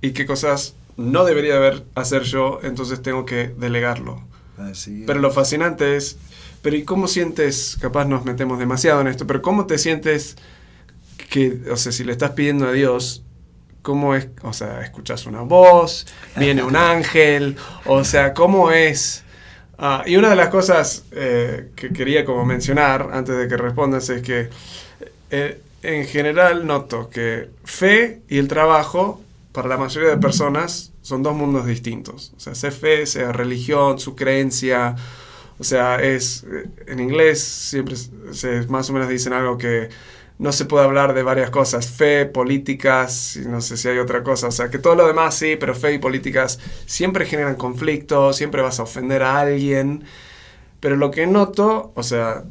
y 0.00 0.12
qué 0.12 0.26
cosas 0.26 0.74
no 0.96 1.24
debería 1.24 1.56
haber 1.56 1.84
hacer 1.94 2.22
yo, 2.22 2.60
entonces 2.62 3.02
tengo 3.02 3.24
que 3.24 3.48
delegarlo. 3.48 4.22
Pero 5.06 5.20
lo 5.20 5.30
fascinante 5.30 5.96
es, 5.96 6.18
pero 6.62 6.76
¿y 6.76 6.82
cómo 6.82 7.06
sientes, 7.06 7.78
capaz 7.80 8.04
nos 8.06 8.24
metemos 8.24 8.58
demasiado 8.58 9.00
en 9.00 9.06
esto, 9.06 9.26
pero 9.26 9.40
cómo 9.40 9.66
te 9.66 9.78
sientes 9.78 10.36
que, 11.30 11.60
o 11.70 11.76
sea, 11.76 11.92
si 11.92 12.02
le 12.02 12.12
estás 12.12 12.32
pidiendo 12.32 12.66
a 12.66 12.72
Dios, 12.72 13.22
¿cómo 13.82 14.16
es? 14.16 14.28
O 14.42 14.52
sea, 14.52 14.80
escuchas 14.80 15.26
una 15.26 15.42
voz, 15.42 16.06
viene 16.36 16.64
un 16.64 16.74
ángel, 16.76 17.56
o 17.86 18.02
sea, 18.02 18.34
¿cómo 18.34 18.72
es? 18.72 19.22
Ah, 19.78 20.02
y 20.04 20.16
una 20.16 20.30
de 20.30 20.36
las 20.36 20.48
cosas 20.48 21.04
eh, 21.12 21.70
que 21.76 21.90
quería 21.92 22.24
como 22.24 22.44
mencionar 22.44 23.10
antes 23.12 23.38
de 23.38 23.46
que 23.46 23.56
respondas 23.56 24.08
es 24.10 24.22
que 24.22 24.50
eh, 25.30 25.60
en 25.82 26.06
general 26.06 26.66
noto 26.66 27.08
que 27.10 27.50
fe 27.64 28.22
y 28.28 28.38
el 28.38 28.48
trabajo 28.48 29.20
para 29.52 29.68
la 29.68 29.76
mayoría 29.76 30.10
de 30.10 30.16
personas 30.18 30.92
son 31.02 31.22
dos 31.22 31.34
mundos 31.34 31.66
distintos. 31.66 32.32
O 32.36 32.40
sea, 32.40 32.54
sea 32.54 32.70
fe, 32.70 33.06
sea 33.06 33.32
religión, 33.32 33.98
su 33.98 34.14
creencia, 34.14 34.94
o 35.58 35.64
sea, 35.64 35.96
es 35.96 36.44
eh, 36.44 36.68
en 36.86 37.00
inglés 37.00 37.42
siempre 37.42 37.96
se, 37.96 38.66
más 38.68 38.90
o 38.90 38.92
menos 38.92 39.08
dicen 39.08 39.32
algo 39.32 39.58
que 39.58 39.88
no 40.38 40.52
se 40.52 40.66
puede 40.66 40.84
hablar 40.84 41.14
de 41.14 41.24
varias 41.24 41.50
cosas, 41.50 41.88
fe, 41.88 42.24
políticas, 42.26 43.36
y 43.36 43.48
no 43.48 43.60
sé 43.60 43.76
si 43.76 43.88
hay 43.88 43.98
otra 43.98 44.22
cosa, 44.22 44.46
o 44.46 44.52
sea, 44.52 44.70
que 44.70 44.78
todo 44.78 44.94
lo 44.94 45.06
demás 45.06 45.34
sí, 45.34 45.56
pero 45.58 45.74
fe 45.74 45.94
y 45.94 45.98
políticas 45.98 46.60
siempre 46.86 47.26
generan 47.26 47.56
conflictos, 47.56 48.36
siempre 48.36 48.62
vas 48.62 48.78
a 48.78 48.84
ofender 48.84 49.24
a 49.24 49.40
alguien, 49.40 50.04
pero 50.78 50.94
lo 50.94 51.10
que 51.10 51.26
noto, 51.26 51.92
o 51.96 52.02
sea, 52.04 52.44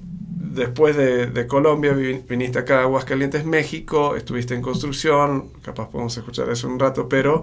después 0.53 0.95
de, 0.95 1.47
Colombia 1.47 1.93
viniste 1.93 2.59
acá 2.59 2.79
a 2.79 2.81
Aguascalientes, 2.83 3.45
México, 3.45 4.15
estuviste 4.15 4.53
en 4.53 4.61
construcción, 4.61 5.49
capaz 5.61 5.89
podemos 5.89 6.15
escuchar 6.17 6.49
eso 6.49 6.67
un 6.67 6.79
rato, 6.79 7.07
pero 7.07 7.41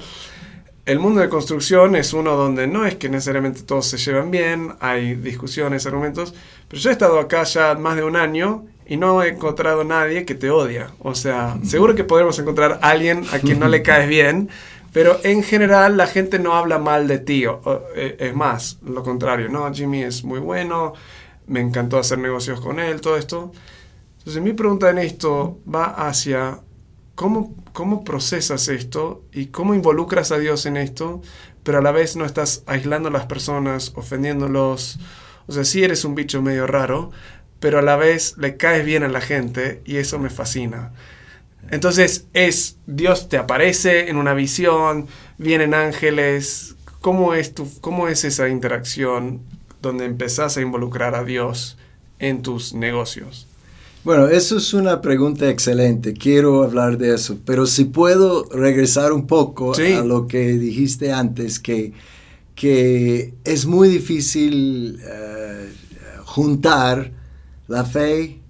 el 0.86 0.98
mundo 0.98 1.20
de 1.20 1.28
construcción 1.28 1.96
es 1.96 2.12
uno 2.12 2.36
donde 2.36 2.66
no 2.66 2.84
es 2.84 2.96
que 2.96 3.08
necesariamente 3.08 3.62
todos 3.62 3.86
se 3.86 3.96
llevan 3.96 4.30
bien, 4.30 4.74
hay 4.80 5.14
discusiones, 5.14 5.86
argumentos, 5.86 6.34
pero 6.68 6.80
yo 6.80 6.90
he 6.90 6.92
estado 6.92 7.18
acá 7.18 7.44
ya 7.44 7.74
más 7.74 7.96
de 7.96 8.04
un 8.04 8.16
año 8.16 8.66
y 8.86 8.96
no 8.96 9.22
he 9.22 9.28
encontrado 9.28 9.84
nadie 9.84 10.26
que 10.26 10.34
te 10.34 10.50
odia. 10.50 10.90
O 10.98 11.14
sea, 11.14 11.56
seguro 11.62 11.94
que 11.94 12.04
podemos 12.04 12.38
encontrar 12.38 12.80
a 12.82 12.90
alguien 12.90 13.24
a 13.32 13.38
quien 13.38 13.58
no 13.60 13.68
le 13.68 13.82
caes 13.82 14.08
bien, 14.08 14.50
pero 14.92 15.18
en 15.24 15.42
general 15.42 15.96
la 15.96 16.06
gente 16.06 16.38
no 16.38 16.54
habla 16.54 16.78
mal 16.78 17.08
de 17.08 17.18
ti. 17.18 17.44
Eh, 17.96 18.16
es 18.18 18.34
más, 18.34 18.78
lo 18.84 19.02
contrario, 19.02 19.48
¿no? 19.48 19.72
Jimmy 19.72 20.02
es 20.02 20.22
muy 20.22 20.38
bueno, 20.38 20.92
me 21.46 21.60
encantó 21.60 21.98
hacer 21.98 22.18
negocios 22.18 22.60
con 22.60 22.80
él, 22.80 23.00
todo 23.00 23.16
esto. 23.16 23.52
Entonces 24.18 24.42
mi 24.42 24.52
pregunta 24.52 24.90
en 24.90 24.98
esto 24.98 25.58
va 25.72 25.84
hacia 25.84 26.60
cómo, 27.14 27.54
cómo 27.72 28.04
procesas 28.04 28.68
esto 28.68 29.24
y 29.32 29.46
cómo 29.46 29.74
involucras 29.74 30.32
a 30.32 30.38
Dios 30.38 30.66
en 30.66 30.76
esto, 30.76 31.20
pero 31.62 31.78
a 31.78 31.82
la 31.82 31.92
vez 31.92 32.16
no 32.16 32.24
estás 32.24 32.62
aislando 32.66 33.08
a 33.08 33.12
las 33.12 33.26
personas, 33.26 33.92
ofendiéndolos. 33.96 34.98
O 35.46 35.52
sea, 35.52 35.64
sí 35.64 35.84
eres 35.84 36.04
un 36.04 36.14
bicho 36.14 36.40
medio 36.40 36.66
raro, 36.66 37.10
pero 37.60 37.78
a 37.78 37.82
la 37.82 37.96
vez 37.96 38.36
le 38.38 38.56
caes 38.56 38.84
bien 38.84 39.02
a 39.02 39.08
la 39.08 39.20
gente 39.20 39.82
y 39.84 39.96
eso 39.96 40.18
me 40.18 40.30
fascina. 40.30 40.92
Entonces 41.70 42.26
es, 42.32 42.78
Dios 42.86 43.28
te 43.28 43.38
aparece 43.38 44.08
en 44.08 44.16
una 44.16 44.34
visión, 44.34 45.06
vienen 45.38 45.74
ángeles, 45.74 46.76
¿cómo 47.00 47.34
es, 47.34 47.54
tu, 47.54 47.70
cómo 47.80 48.08
es 48.08 48.24
esa 48.24 48.48
interacción 48.48 49.42
donde 49.84 50.04
empezás 50.04 50.56
a 50.56 50.62
involucrar 50.62 51.14
a 51.14 51.22
Dios 51.22 51.76
en 52.18 52.42
tus 52.42 52.74
negocios? 52.74 53.46
Bueno, 54.04 54.28
eso 54.28 54.58
es 54.58 54.74
una 54.74 55.00
pregunta 55.00 55.48
excelente. 55.48 56.12
Quiero 56.12 56.62
hablar 56.62 56.98
de 56.98 57.14
eso. 57.14 57.38
Pero 57.46 57.66
si 57.66 57.84
puedo 57.86 58.44
regresar 58.50 59.12
un 59.12 59.26
poco 59.26 59.72
a 59.74 60.04
lo 60.04 60.26
que 60.26 60.52
dijiste 60.54 61.12
antes, 61.12 61.58
que, 61.58 61.92
que 62.54 63.32
es 63.44 63.64
muy 63.64 63.88
difícil 63.88 65.00
eh, 65.02 65.72
juntar 66.24 67.12
la 67.66 67.84
fe 67.84 68.40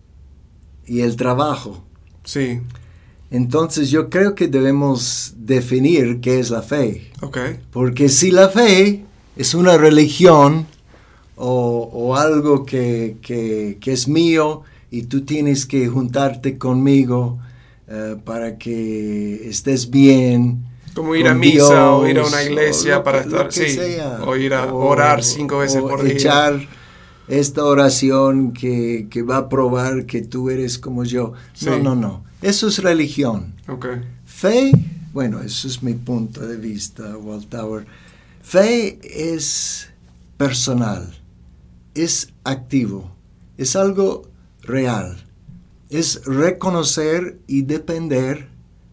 y 0.87 1.01
el 1.03 1.15
trabajo. 1.15 1.85
Sí. 2.25 2.61
Entonces 3.31 3.91
yo 3.91 4.11
creo 4.11 4.35
que 4.35 4.49
debemos 4.49 5.35
definir 5.37 6.21
qué 6.21 6.41
es 6.41 6.51
la 6.51 6.63
fe. 6.63 7.11
Okay. 7.21 7.61
Porque 7.71 8.09
si 8.09 8.33
la 8.33 8.49
fe 8.49 9.05
es 9.37 9.55
una 9.55 9.77
religión 9.77 10.67
o, 11.37 12.17
algo 12.17 12.65
que, 12.65 13.79
es 13.85 14.09
mío 14.09 14.63
y 14.91 15.03
tú 15.03 15.23
tienes 15.23 15.67
que 15.67 15.89
juntarte 15.89 16.59
conmigo 16.59 17.39
eh, 17.89 18.17
para 18.25 18.59
que 18.59 19.49
estés 19.49 19.91
bien. 19.91 20.65
Como 20.95 21.17
ir 21.17 21.27
a 21.27 21.35
misa 21.35 21.93
o 21.93 22.07
ir 22.07 22.19
a 22.19 22.27
una 22.27 22.43
iglesia 22.45 23.03
para 23.03 23.21
estar, 23.21 23.53
sí, 23.53 23.77
o 24.25 24.37
ir 24.37 24.55
a 24.55 24.73
orar 24.73 25.25
cinco 25.25 25.59
veces 25.59 25.83
por 25.83 26.07
echar, 26.07 26.61
esta 27.27 27.65
oración 27.65 28.53
que, 28.53 29.09
va 29.29 29.39
a 29.39 29.49
probar 29.49 30.07
que 30.07 30.23
tú 30.23 30.51
eres 30.51 30.79
como 30.79 31.05
yo. 31.05 31.33
No, 31.63 31.79
no, 31.79 31.95
no. 31.97 32.25
Eso 32.43 32.69
es 32.69 32.83
religión. 32.83 33.55
Fe, 34.25 34.71
bueno, 35.13 35.41
eso 35.41 35.67
es 35.67 35.83
mi 35.83 35.95
punto 35.95 36.47
de 36.47 36.57
vista, 36.57 37.17
Tower. 37.49 37.87
Fe 38.43 38.99
es 39.03 39.89
personal, 40.37 41.19
es 41.95 42.33
activo, 42.45 43.15
es 43.57 43.77
algo 43.77 44.29
real. 44.63 45.25
Es 45.91 46.25
reconocer 46.25 47.39
y 47.47 47.63
depender 47.63 48.49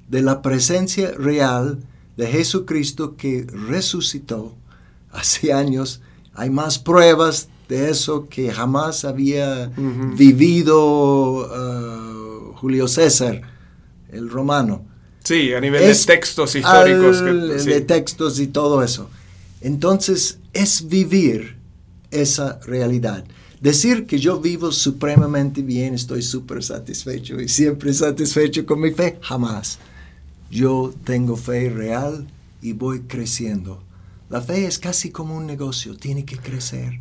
de 0.08 0.22
la 0.22 0.42
presencia 0.42 1.12
real 1.12 1.80
de 2.18 2.28
Jesucristo 2.28 3.16
que 3.16 3.48
resucitó 3.48 4.56
hace 5.12 5.54
años. 5.54 6.02
Hay 6.34 6.50
más 6.50 6.80
pruebas 6.80 7.50
de 7.68 7.90
eso 7.90 8.28
que 8.30 8.52
jamás 8.52 9.06
había 9.06 9.72
vivido 10.16 11.48
uh, 11.48 12.54
Julio 12.56 12.88
César, 12.88 13.42
el 14.12 14.30
romano. 14.30 14.86
Sí, 15.24 15.54
a 15.54 15.62
nivel 15.62 15.82
de 15.82 15.96
textos 15.96 16.56
históricos. 16.56 17.24
De 17.24 17.82
textos 17.82 18.40
y 18.40 18.48
todo 18.48 18.84
eso. 18.84 19.10
Entonces, 19.62 20.40
es 20.52 20.88
vivir 20.88 21.61
esa 22.12 22.60
realidad. 22.66 23.26
Decir 23.60 24.06
que 24.06 24.20
yo 24.20 24.40
vivo 24.40 24.72
supremamente 24.72 25.62
bien, 25.62 25.94
estoy 25.94 26.22
súper 26.22 26.64
satisfecho 26.64 27.40
y 27.40 27.48
siempre 27.48 27.94
satisfecho 27.94 28.66
con 28.66 28.82
mi 28.82 28.92
fe, 28.92 29.18
jamás. 29.22 29.80
Yo 30.50 30.94
tengo 31.04 31.36
fe 31.38 31.70
real 31.70 32.28
y 32.62 32.74
voy 32.74 33.02
creciendo. 33.02 33.82
La 34.30 34.42
fe 34.42 34.66
es 34.66 34.80
casi 34.80 35.12
como 35.12 35.36
un 35.36 35.46
negocio, 35.46 35.96
tiene 35.96 36.26
que 36.26 36.38
crecer 36.38 37.00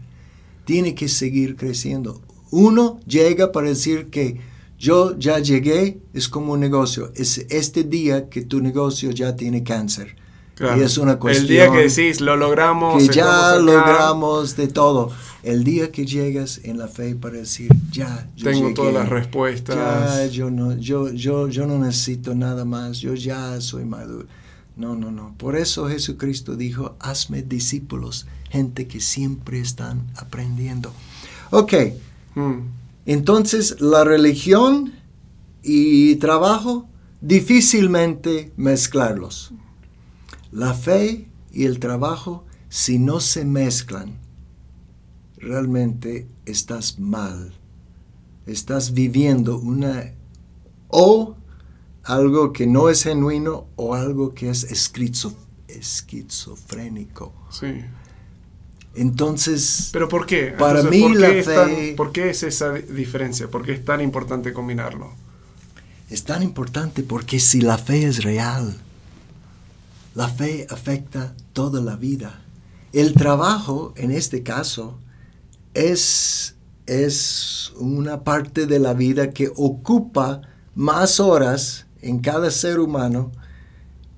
tiene 0.71 0.95
que 0.95 1.09
seguir 1.09 1.57
creciendo. 1.57 2.23
Uno 2.53 3.01
llega 3.05 3.51
para 3.51 3.69
decir 3.69 4.07
que 4.07 4.39
yo 4.79 5.19
ya 5.19 5.41
llegué, 5.41 6.01
es 6.15 6.29
como 6.29 6.53
un 6.53 6.61
negocio. 6.61 7.11
Es 7.17 7.45
este 7.51 7.83
día 7.83 8.29
que 8.29 8.43
tu 8.43 8.61
negocio 8.61 9.11
ya 9.11 9.35
tiene 9.35 9.65
cáncer. 9.65 10.15
Y 10.61 10.83
es 10.83 10.99
una 10.99 11.19
cuestión. 11.19 11.47
El 11.47 11.49
día 11.49 11.71
que 11.71 11.89
decís, 11.89 12.21
lo 12.21 12.37
logramos. 12.37 13.03
Que 13.03 13.13
ya 13.13 13.57
logramos 13.57 14.57
de 14.57 14.69
todo. 14.69 15.11
El 15.43 15.65
día 15.65 15.91
que 15.91 16.05
llegas 16.05 16.61
en 16.65 16.77
la 16.79 16.87
fe 16.87 17.15
para 17.15 17.39
decir, 17.39 17.71
ya, 17.91 18.29
yo 18.37 18.51
Tengo 18.51 18.75
todas 18.75 18.93
las 18.93 19.09
respuestas. 19.09 19.77
Ya, 19.77 20.27
yo 20.27 20.51
no, 20.51 20.77
yo, 20.77 21.11
yo, 21.13 21.49
yo 21.49 21.67
no 21.67 21.79
necesito 21.79 22.35
nada 22.35 22.65
más. 22.65 22.99
Yo 22.99 23.15
ya 23.15 23.61
soy 23.61 23.85
maduro. 23.85 24.27
No, 24.77 24.95
no, 24.95 25.11
no. 25.11 25.35
Por 25.39 25.57
eso 25.57 25.89
Jesucristo 25.89 26.57
dijo, 26.57 26.97
hazme 27.01 27.43
discípulos 27.43 28.27
gente 28.51 28.87
que 28.87 29.01
siempre 29.01 29.61
están 29.61 30.07
aprendiendo. 30.17 30.93
Ok, 31.51 31.73
hmm. 32.35 32.59
entonces 33.07 33.81
la 33.81 34.05
religión 34.05 34.93
y 35.63 36.17
trabajo, 36.17 36.89
difícilmente 37.21 38.53
mezclarlos. 38.57 39.53
La 40.53 40.75
fe 40.75 41.29
y 41.53 41.65
el 41.65 41.79
trabajo, 41.79 42.45
si 42.69 42.99
no 42.99 43.21
se 43.21 43.45
mezclan, 43.45 44.19
realmente 45.37 46.27
estás 46.45 46.99
mal. 46.99 47.55
Estás 48.47 48.95
viviendo 48.95 49.59
una 49.59 50.13
o 50.89 51.37
algo 52.03 52.53
que 52.53 52.67
no 52.67 52.89
es 52.89 53.05
genuino 53.05 53.69
o 53.77 53.95
algo 53.95 54.35
que 54.35 54.51
es 54.51 54.65
esquizofrénico. 54.65 57.33
Sí. 57.51 57.85
Entonces, 58.95 59.91
¿pero 59.93 60.09
por 60.09 60.27
qué? 60.27 60.53
Para 60.59 60.83
mí 60.83 61.03
¿por 61.03 61.15
la 61.17 61.29
fe... 61.43 61.95
¿Por 61.97 62.11
qué 62.11 62.31
es 62.31 62.43
esa 62.43 62.73
diferencia? 62.73 63.49
¿Por 63.49 63.65
qué 63.65 63.75
es 63.75 63.85
tan 63.85 64.01
importante 64.01 64.53
combinarlo? 64.53 65.13
Es 66.09 66.25
tan 66.25 66.43
importante 66.43 67.05
porque 67.05 67.39
si 67.39 67.61
la 67.61 67.79
fe 67.79 68.03
es 68.05 68.25
real, 68.25 68.77
la 70.21 70.29
fe 70.29 70.67
afecta 70.69 71.33
toda 71.55 71.81
la 71.81 71.97
vida. 71.97 72.43
El 72.93 73.15
trabajo, 73.15 73.95
en 73.97 74.11
este 74.11 74.43
caso, 74.43 74.99
es, 75.73 76.57
es 76.85 77.73
una 77.79 78.23
parte 78.23 78.67
de 78.67 78.81
la 78.81 78.93
vida 78.93 79.31
que 79.31 79.51
ocupa 79.57 80.43
más 80.75 81.21
horas 81.21 81.87
en 82.03 82.19
cada 82.19 82.51
ser 82.51 82.81
humano 82.81 83.33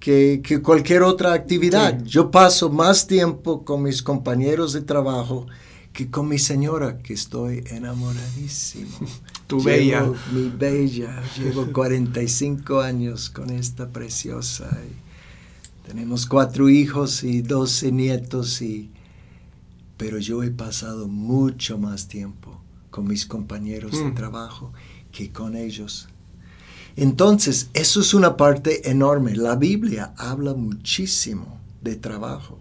que, 0.00 0.42
cualquier 0.64 1.04
otra 1.04 1.34
actividad. 1.34 2.02
Yo 2.02 2.32
paso 2.32 2.68
más 2.68 3.06
tiempo 3.06 3.64
con 3.64 3.84
mis 3.84 4.02
compañeros 4.02 4.72
de 4.72 4.80
trabajo 4.80 5.46
que 5.92 6.10
con 6.10 6.26
mi 6.26 6.40
señora, 6.40 6.98
que 6.98 7.14
estoy 7.14 7.62
enamoradísimo. 7.68 8.90
tu 9.46 9.62
bella. 9.62 10.10
Mi 10.32 10.48
bella. 10.48 11.22
Llevo 11.38 11.72
45 11.72 12.80
años 12.80 13.30
con 13.30 13.50
esta 13.50 13.88
preciosa. 13.90 14.68
Tenemos 15.86 16.26
cuatro 16.26 16.68
hijos 16.68 17.24
y 17.24 17.42
12 17.42 17.92
nietos, 17.92 18.62
y, 18.62 18.90
pero 19.96 20.18
yo 20.18 20.42
he 20.42 20.50
pasado 20.50 21.08
mucho 21.08 21.78
más 21.78 22.08
tiempo 22.08 22.60
con 22.90 23.06
mis 23.06 23.26
compañeros 23.26 23.92
de 23.92 24.04
mm. 24.04 24.14
trabajo 24.14 24.72
que 25.10 25.32
con 25.32 25.56
ellos. 25.56 26.08
Entonces, 26.94 27.70
eso 27.74 28.00
es 28.00 28.14
una 28.14 28.36
parte 28.36 28.90
enorme. 28.90 29.34
La 29.34 29.56
Biblia 29.56 30.14
habla 30.16 30.54
muchísimo 30.54 31.58
de 31.80 31.96
trabajo 31.96 32.58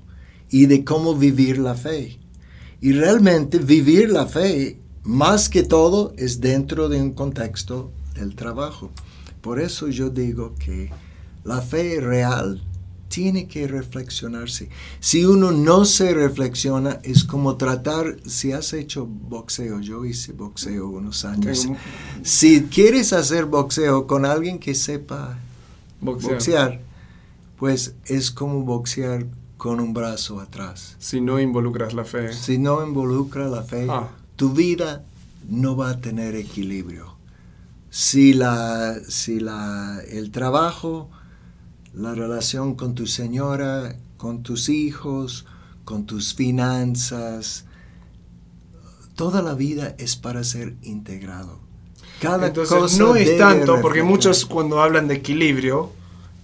y 0.49 0.65
de 0.65 0.83
cómo 0.83 1.15
vivir 1.15 1.59
la 1.59 1.75
fe. 1.75 2.17
Y 2.79 2.93
realmente 2.93 3.59
vivir 3.59 4.09
la 4.09 4.25
fe, 4.25 4.79
más 5.03 5.49
que 5.49 5.63
todo, 5.63 6.13
es 6.17 6.41
dentro 6.41 6.89
de 6.89 7.01
un 7.01 7.11
contexto 7.11 7.91
del 8.15 8.35
trabajo. 8.35 8.89
Por 9.41 9.59
eso 9.59 9.87
yo 9.89 10.09
digo 10.09 10.55
que 10.55 10.89
la 11.43 11.61
fe 11.61 11.99
real 11.99 12.63
tiene 13.11 13.45
que 13.45 13.67
reflexionarse. 13.67 14.69
Si 15.01 15.25
uno 15.25 15.51
no 15.51 15.83
se 15.83 16.13
reflexiona, 16.13 17.01
es 17.03 17.25
como 17.25 17.57
tratar, 17.57 18.15
si 18.25 18.53
has 18.53 18.71
hecho 18.71 19.05
boxeo, 19.05 19.81
yo 19.81 20.05
hice 20.05 20.31
boxeo 20.31 20.87
unos 20.87 21.25
años, 21.25 21.67
si 22.23 22.63
quieres 22.63 23.11
hacer 23.11 23.45
boxeo 23.45 24.07
con 24.07 24.25
alguien 24.25 24.59
que 24.59 24.73
sepa 24.73 25.37
boxear, 25.99 26.79
pues 27.57 27.95
es 28.05 28.31
como 28.31 28.63
boxear 28.63 29.27
con 29.57 29.81
un 29.81 29.93
brazo 29.93 30.39
atrás. 30.39 30.95
Si 30.99 31.19
no 31.19 31.41
involucras 31.41 31.93
la 31.93 32.05
fe. 32.05 32.31
Si 32.31 32.57
no 32.57 32.81
involucras 32.81 33.51
la 33.51 33.63
fe, 33.63 33.87
ah. 33.89 34.07
tu 34.37 34.53
vida 34.53 35.03
no 35.49 35.75
va 35.75 35.89
a 35.89 35.99
tener 35.99 36.35
equilibrio. 36.35 37.17
Si, 37.89 38.33
la, 38.33 38.95
si 39.09 39.41
la, 39.41 39.99
el 40.09 40.31
trabajo 40.31 41.09
la 41.93 42.13
relación 42.13 42.75
con 42.75 42.95
tu 42.95 43.07
señora, 43.07 43.95
con 44.17 44.43
tus 44.43 44.69
hijos, 44.69 45.45
con 45.83 46.05
tus 46.05 46.33
finanzas. 46.33 47.65
Toda 49.15 49.41
la 49.41 49.53
vida 49.53 49.95
es 49.97 50.15
para 50.15 50.43
ser 50.43 50.75
integrado. 50.81 51.59
Cada 52.21 52.47
Entonces, 52.47 52.99
no 52.99 53.15
es 53.15 53.37
tanto, 53.37 53.81
porque 53.81 54.03
muchos 54.03 54.45
cuando 54.45 54.81
hablan 54.81 55.07
de 55.07 55.15
equilibrio, 55.15 55.91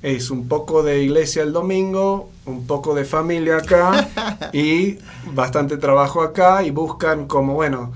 es 0.02 0.30
un 0.32 0.48
poco 0.48 0.84
de 0.84 1.04
iglesia 1.04 1.44
el 1.44 1.54
domingo, 1.54 2.30
un 2.46 2.66
poco 2.66 2.94
de 2.96 3.06
familia 3.06 3.58
acá 3.58 4.50
y 4.54 4.98
bastante 5.34 5.78
trabajo 5.78 6.22
acá 6.22 6.64
y 6.64 6.72
buscan 6.72 7.28
como, 7.28 7.54
bueno, 7.54 7.94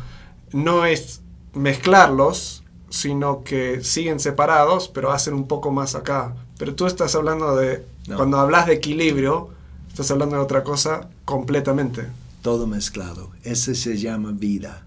no 0.52 0.86
es 0.86 1.22
mezclarlos, 1.54 2.64
sino 2.90 3.44
que 3.44 3.84
siguen 3.84 4.20
separados, 4.20 4.88
pero 4.88 5.12
hacen 5.12 5.34
un 5.34 5.48
poco 5.48 5.72
más 5.72 5.96
acá. 5.96 6.36
Pero 6.62 6.76
tú 6.76 6.86
estás 6.86 7.16
hablando 7.16 7.56
de, 7.56 7.84
cuando 8.16 8.38
hablas 8.38 8.68
de 8.68 8.74
equilibrio, 8.74 9.50
estás 9.88 10.12
hablando 10.12 10.36
de 10.36 10.44
otra 10.44 10.64
cosa 10.64 11.10
completamente. 11.26 12.06
Todo 12.44 12.68
mezclado. 12.68 13.32
Ese 13.42 13.74
se 13.74 13.98
llama 13.98 14.32
vida. 14.32 14.86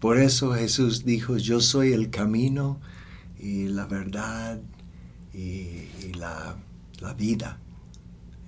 Por 0.00 0.18
eso 0.18 0.54
Jesús 0.54 1.04
dijo, 1.04 1.36
yo 1.36 1.60
soy 1.60 1.92
el 1.92 2.08
camino 2.08 2.80
y 3.38 3.68
la 3.68 3.84
verdad 3.84 4.60
y, 5.34 6.14
la, 6.14 6.56
la, 7.00 7.12
vida. 7.12 7.58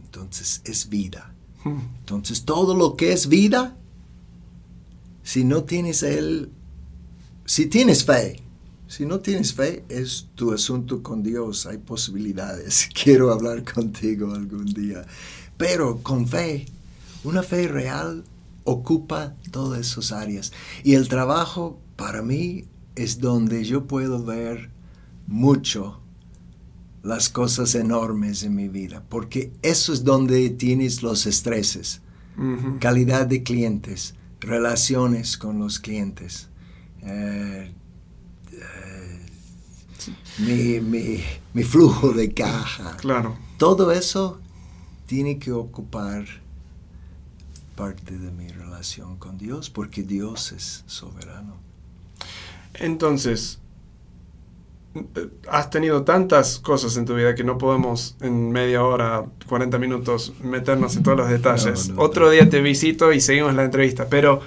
Entonces 0.07 0.63
es 0.65 0.89
vida. 0.89 1.35
Hmm. 1.65 1.79
Entonces 1.99 2.47
todo 2.47 2.75
lo 2.75 2.97
que 2.97 3.13
es 3.13 3.29
vida, 3.29 3.77
si 5.23 5.45
no 5.45 5.65
tienes 5.65 6.03
Él, 6.03 6.51
si 7.45 7.67
tienes 7.67 8.07
fe, 8.07 8.42
si 8.93 9.07
no 9.07 9.21
tienes 9.21 9.55
fe, 9.55 9.87
es 9.89 10.29
tu 10.35 10.53
asunto 10.53 11.03
con 11.03 11.23
Dios. 11.23 11.65
Hay 11.65 11.79
posibilidades. 11.79 12.91
Quiero 13.03 13.33
hablar 13.33 13.65
contigo 13.65 14.35
algún 14.35 14.67
día. 14.67 15.07
Pero 15.57 16.03
con 16.03 16.29
fe, 16.29 16.67
una 17.25 17.43
fe 17.43 17.69
real 17.69 18.23
ocupa 18.65 19.35
todas 19.51 19.81
esas 19.81 20.13
áreas. 20.13 20.53
Y 20.85 20.93
el 20.93 21.09
trabajo 21.09 21.81
para 21.97 22.21
mí 22.21 22.67
es 22.95 23.19
donde 23.19 23.65
yo 23.65 23.87
puedo 23.87 24.23
ver 24.23 24.69
mucho 25.27 26.03
las 27.03 27.31
cosas 27.31 27.75
enormes 27.75 28.43
en 28.43 28.55
mi 28.55 28.69
vida, 28.69 29.03
porque 29.09 29.55
eso 29.63 29.95
es 29.95 30.05
donde 30.05 30.51
tienes 30.51 31.03
los 31.03 31.25
estreses, 31.25 32.03
calidad 32.79 33.27
de 33.27 33.43
clientes, 33.43 34.15
relaciones 34.39 35.39
con 35.39 35.59
los 35.59 35.81
clientes, 35.81 36.51
eh, 37.01 37.73
mi, 40.39 41.63
flujo 41.63 42.13
de 42.13 42.33
caja. 42.33 42.97
Claro. 42.97 43.37
Todo 43.57 43.93
eso 43.93 44.41
tiene 45.07 45.39
que 45.39 45.53
ocupar 45.53 46.25
parte 47.77 48.19
de 48.19 48.31
mi 48.31 48.49
relación 48.49 49.17
con 49.17 49.39
Dios 49.39 49.71
porque 49.71 50.03
Dios 50.03 50.53
es 50.53 50.85
soberano. 50.87 51.57
Entonces, 52.75 53.59
has 55.49 55.71
tenido 55.71 56.03
tantas 56.03 56.59
cosas 56.59 56.97
en 56.97 57.07
tu 57.07 57.15
vida 57.15 57.35
que 57.35 57.45
no 57.45 57.59
podemos 57.59 58.17
en 58.21 58.51
media 58.51 58.85
hora, 58.85 59.25
40 59.49 59.79
minutos 59.79 60.35
meternos 60.43 60.97
en 60.97 61.03
todos 61.03 61.19
los 61.19 61.29
detalles. 61.31 61.93
Otro 61.97 62.31
día 62.31 62.49
te 62.49 62.61
visito 62.61 63.13
y 63.13 63.21
seguimos 63.21 63.55
la 63.55 63.65
entrevista, 63.65 64.07
pero 64.09 64.41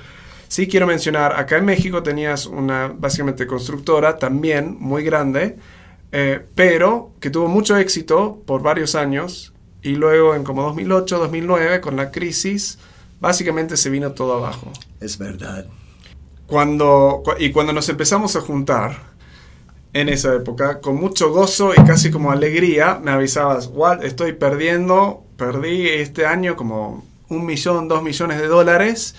sí 0.48 0.68
quiero 0.68 0.88
mencionar, 0.88 1.40
acá 1.40 1.58
en 1.58 1.66
México 1.66 2.04
tenías 2.04 2.46
una 2.46 2.88
básicamente 2.88 3.48
constructora 3.48 4.18
también 4.18 4.78
muy 4.80 5.04
grande 5.04 5.58
eh, 6.18 6.46
pero 6.56 7.12
que 7.20 7.30
tuvo 7.30 7.50
mucho 7.50 7.76
éxito 7.76 8.42
por 8.46 8.62
varios 8.62 8.96
años 8.96 9.52
y 9.82 9.98
luego 9.98 10.34
en 10.34 10.46
como 10.46 10.62
2008, 10.62 11.20
2009, 11.20 11.82
con 11.82 11.98
la 11.98 12.10
crisis, 12.10 12.80
básicamente 13.20 13.76
se 13.76 13.90
vino 13.90 14.14
todo 14.14 14.36
abajo. 14.36 14.72
Es 15.02 15.18
verdad. 15.18 15.66
Cuando, 16.48 17.22
y 17.38 17.52
cuando 17.52 17.74
nos 17.74 17.90
empezamos 17.90 18.38
a 18.38 18.40
juntar 18.40 18.98
en 19.92 20.08
esa 20.08 20.34
época, 20.34 20.80
con 20.80 20.96
mucho 20.96 21.34
gozo 21.34 21.74
y 21.74 21.84
casi 21.84 22.12
como 22.12 22.32
alegría, 22.32 22.98
me 23.04 23.12
avisabas, 23.12 23.70
Walt, 23.74 24.02
estoy 24.02 24.32
perdiendo, 24.32 25.26
perdí 25.36 25.90
este 25.90 26.26
año 26.26 26.56
como 26.56 27.04
un 27.28 27.46
millón, 27.46 27.90
dos 27.90 28.04
millones 28.04 28.40
de 28.40 28.48
dólares 28.48 29.16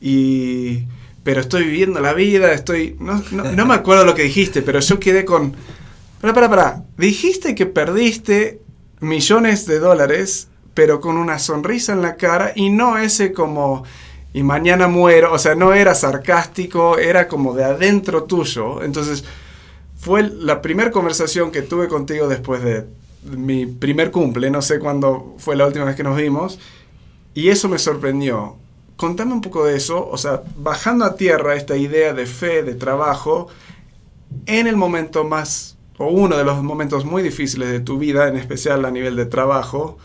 y 0.00 0.88
pero 1.22 1.42
estoy 1.42 1.62
viviendo 1.62 2.00
la 2.00 2.12
vida, 2.12 2.52
estoy... 2.52 2.96
No, 2.98 3.22
no, 3.30 3.66
me 3.66 3.74
acuerdo 3.74 4.04
lo 4.04 4.16
que 4.16 4.24
dijiste, 4.24 4.62
pero 4.62 4.80
yo 4.80 4.98
quedé 4.98 5.24
con... 5.24 5.54
Para, 6.20 6.34
para, 6.34 6.50
para. 6.50 6.84
Dijiste 6.96 7.54
que 7.54 7.66
perdiste 7.66 8.60
millones 9.00 9.66
de 9.66 9.78
dólares, 9.78 10.48
pero 10.74 11.00
con 11.00 11.16
una 11.16 11.38
sonrisa 11.38 11.92
en 11.92 12.02
la 12.02 12.16
cara 12.16 12.52
y 12.54 12.70
no 12.70 12.98
ese 12.98 13.32
como 13.32 13.84
y 14.32 14.42
mañana 14.42 14.86
muero, 14.86 15.32
o 15.32 15.38
sea, 15.38 15.54
no 15.54 15.72
era 15.72 15.94
sarcástico, 15.94 16.98
era 16.98 17.26
como 17.26 17.54
de 17.54 17.64
adentro 17.64 18.24
tuyo. 18.24 18.82
Entonces, 18.82 19.24
fue 19.96 20.22
la 20.22 20.62
primera 20.62 20.90
conversación 20.90 21.50
que 21.50 21.62
tuve 21.62 21.88
contigo 21.88 22.28
después 22.28 22.62
de 22.62 22.86
mi 23.24 23.66
primer 23.66 24.10
cumple, 24.10 24.50
no 24.50 24.62
sé 24.62 24.78
cuándo 24.78 25.34
fue 25.38 25.56
la 25.56 25.66
última 25.66 25.84
vez 25.84 25.96
que 25.96 26.04
nos 26.04 26.16
vimos, 26.16 26.58
y 27.34 27.48
eso 27.48 27.68
me 27.68 27.78
sorprendió. 27.78 28.56
Contame 28.96 29.32
un 29.32 29.40
poco 29.40 29.64
de 29.64 29.76
eso, 29.76 30.08
o 30.08 30.16
sea, 30.16 30.42
bajando 30.56 31.04
a 31.04 31.16
tierra 31.16 31.56
esta 31.56 31.76
idea 31.76 32.12
de 32.12 32.26
fe, 32.26 32.62
de 32.62 32.74
trabajo, 32.74 33.48
en 34.46 34.66
el 34.66 34.76
momento 34.76 35.24
más 35.24 35.76
o 36.00 36.06
uno 36.06 36.38
de 36.38 36.44
los 36.44 36.62
momentos 36.62 37.04
muy 37.04 37.22
difíciles 37.22 37.68
de 37.68 37.80
tu 37.80 37.98
vida, 37.98 38.26
en 38.26 38.36
especial 38.36 38.86
a 38.86 38.90
nivel 38.90 39.16
de 39.16 39.26
trabajo, 39.26 39.98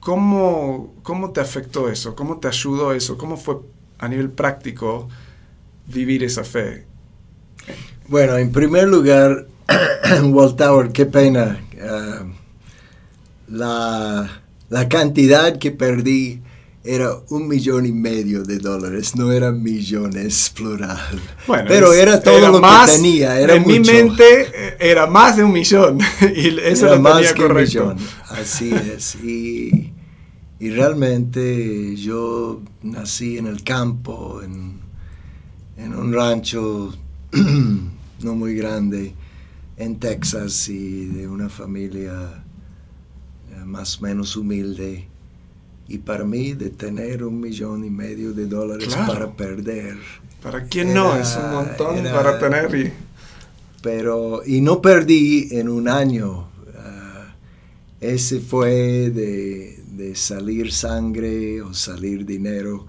¿cómo, 0.00 0.92
cómo 1.04 1.30
te 1.30 1.40
afectó 1.40 1.88
eso? 1.88 2.16
¿Cómo 2.16 2.38
te 2.38 2.48
ayudó 2.48 2.92
eso? 2.92 3.16
¿Cómo 3.16 3.36
fue 3.36 3.58
a 4.00 4.08
nivel 4.08 4.28
práctico 4.28 5.08
vivir 5.86 6.24
esa 6.24 6.42
fe? 6.42 6.84
Bueno, 8.08 8.38
en 8.38 8.50
primer 8.50 8.88
lugar, 8.88 9.46
Walt 10.24 10.56
Tower, 10.56 10.90
qué 10.90 11.06
pena. 11.06 11.60
Ah, 11.80 12.24
la, 13.46 14.40
la 14.68 14.88
cantidad 14.88 15.58
que 15.58 15.70
perdí 15.70 16.42
era 16.88 17.20
un 17.28 17.46
millón 17.46 17.84
y 17.84 17.92
medio 17.92 18.42
de 18.42 18.56
dólares, 18.56 19.14
no 19.14 19.30
eran 19.30 19.62
millones 19.62 20.50
plural. 20.56 21.20
pero 21.46 21.92
era 21.92 22.18
todo 22.22 22.50
lo 22.50 22.62
que 22.62 22.68
tenía, 22.86 23.38
era 23.38 23.56
en 23.56 23.66
mi 23.66 23.78
mente 23.78 24.24
eh, 24.54 24.76
era 24.80 25.06
más 25.06 25.36
de 25.36 25.44
un 25.44 25.52
millón 25.52 25.98
y 26.34 26.58
eso 26.60 26.86
era 26.86 26.98
más 26.98 27.34
que 27.34 27.44
un 27.44 27.54
millón. 27.54 27.96
Así 28.30 28.72
es. 28.72 29.16
Y, 29.16 29.92
y, 30.58 30.70
realmente 30.70 31.94
yo 31.94 32.62
nací 32.82 33.36
en 33.36 33.48
el 33.48 33.62
campo, 33.62 34.40
en, 34.42 34.80
en 35.76 35.94
un 35.94 36.10
rancho 36.10 36.96
no 38.22 38.34
muy 38.34 38.54
grande 38.54 39.12
en 39.76 39.98
Texas 39.98 40.70
y 40.70 41.04
de 41.04 41.28
una 41.28 41.50
familia 41.50 42.44
eh, 43.52 43.64
más 43.66 43.98
o 43.98 44.04
menos 44.04 44.36
humilde 44.36 45.07
y 45.88 45.98
para 45.98 46.24
mí, 46.24 46.52
de 46.52 46.68
tener 46.68 47.24
un 47.24 47.40
millón 47.40 47.82
y 47.84 47.90
medio 47.90 48.32
de 48.32 48.46
dólares 48.46 48.94
para 49.06 49.32
perder. 49.32 49.96
¿Para 50.42 50.64
quién 50.64 50.92
no? 50.92 51.16
Es 51.16 51.36
un 51.36 51.50
montón 51.50 52.04
para 52.04 52.38
tener 52.38 52.74
y... 52.74 52.92
pero, 53.82 54.42
y 54.46 54.60
no 54.60 54.82
perdí 54.82 55.48
en 55.52 55.68
un 55.68 55.88
año. 55.88 56.48
Ah, 56.76 57.34
ese 58.00 58.40
fue 58.40 59.10
de, 59.10 59.82
de, 59.90 60.14
salir 60.14 60.72
sangre 60.72 61.62
o 61.62 61.72
salir 61.72 62.26
dinero 62.26 62.86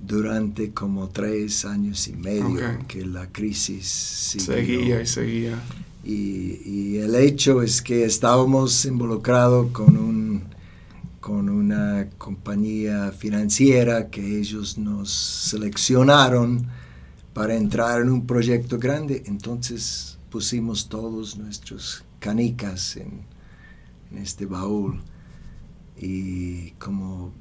durante 0.00 0.72
como 0.72 1.08
tres 1.08 1.64
años 1.64 2.08
y 2.08 2.14
medio 2.14 2.78
que 2.88 3.06
la 3.06 3.28
crisis 3.28 3.86
seguía 3.86 5.00
y 5.02 5.06
seguía. 5.06 5.62
Y, 6.02 6.62
y, 6.64 6.96
el 6.96 7.14
hecho 7.14 7.60
es 7.62 7.82
que 7.82 8.04
estábamos 8.04 8.86
involucrados 8.86 9.70
con, 9.70 9.98
un, 9.98 10.19
con 11.20 11.50
una 11.50 12.08
compañía 12.16 13.12
financiera 13.12 14.08
que 14.08 14.38
ellos 14.38 14.78
nos 14.78 15.10
seleccionaron 15.12 16.66
para 17.34 17.54
entrar 17.54 18.00
en 18.00 18.10
un 18.10 18.26
proyecto 18.26 18.78
grande, 18.78 19.22
entonces 19.26 20.18
pusimos 20.30 20.88
todos 20.88 21.36
nuestros 21.36 22.04
canicas 22.18 22.96
en, 22.96 23.28
este 24.16 24.44
baúl. 24.44 25.00
Y 25.96 26.72
como 26.72 27.32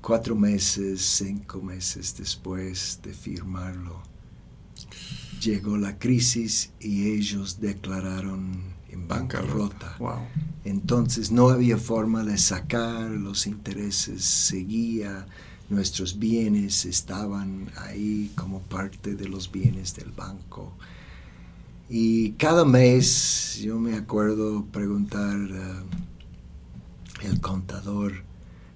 cuatro 0.00 0.34
meses, 0.34 1.02
cinco 1.02 1.60
meses 1.60 2.16
después 2.16 3.00
de 3.02 3.12
firmarlo, 3.12 4.00
llegó 5.40 5.76
la 5.76 5.98
crisis 5.98 6.72
y 6.80 7.10
ellos 7.10 7.60
declararon 7.60 8.73
en 8.94 9.06
bancarrota. 9.06 9.96
Entonces 10.64 11.30
no 11.30 11.50
había 11.50 11.76
forma 11.76 12.24
de 12.24 12.38
sacar, 12.38 13.10
los 13.10 13.46
intereses 13.46 14.24
seguía, 14.24 15.26
nuestros 15.68 16.18
bienes 16.18 16.86
estaban 16.86 17.70
ahí 17.76 18.32
como 18.34 18.60
parte 18.60 19.14
de 19.14 19.28
los 19.28 19.52
bienes 19.52 19.94
del 19.94 20.10
banco. 20.12 20.72
Y 21.90 22.32
cada 22.32 22.64
mes 22.64 23.60
yo 23.62 23.78
me 23.78 23.96
acuerdo 23.96 24.64
preguntar 24.72 25.34
al 25.34 25.84
el 27.22 27.40
contador, 27.40 28.24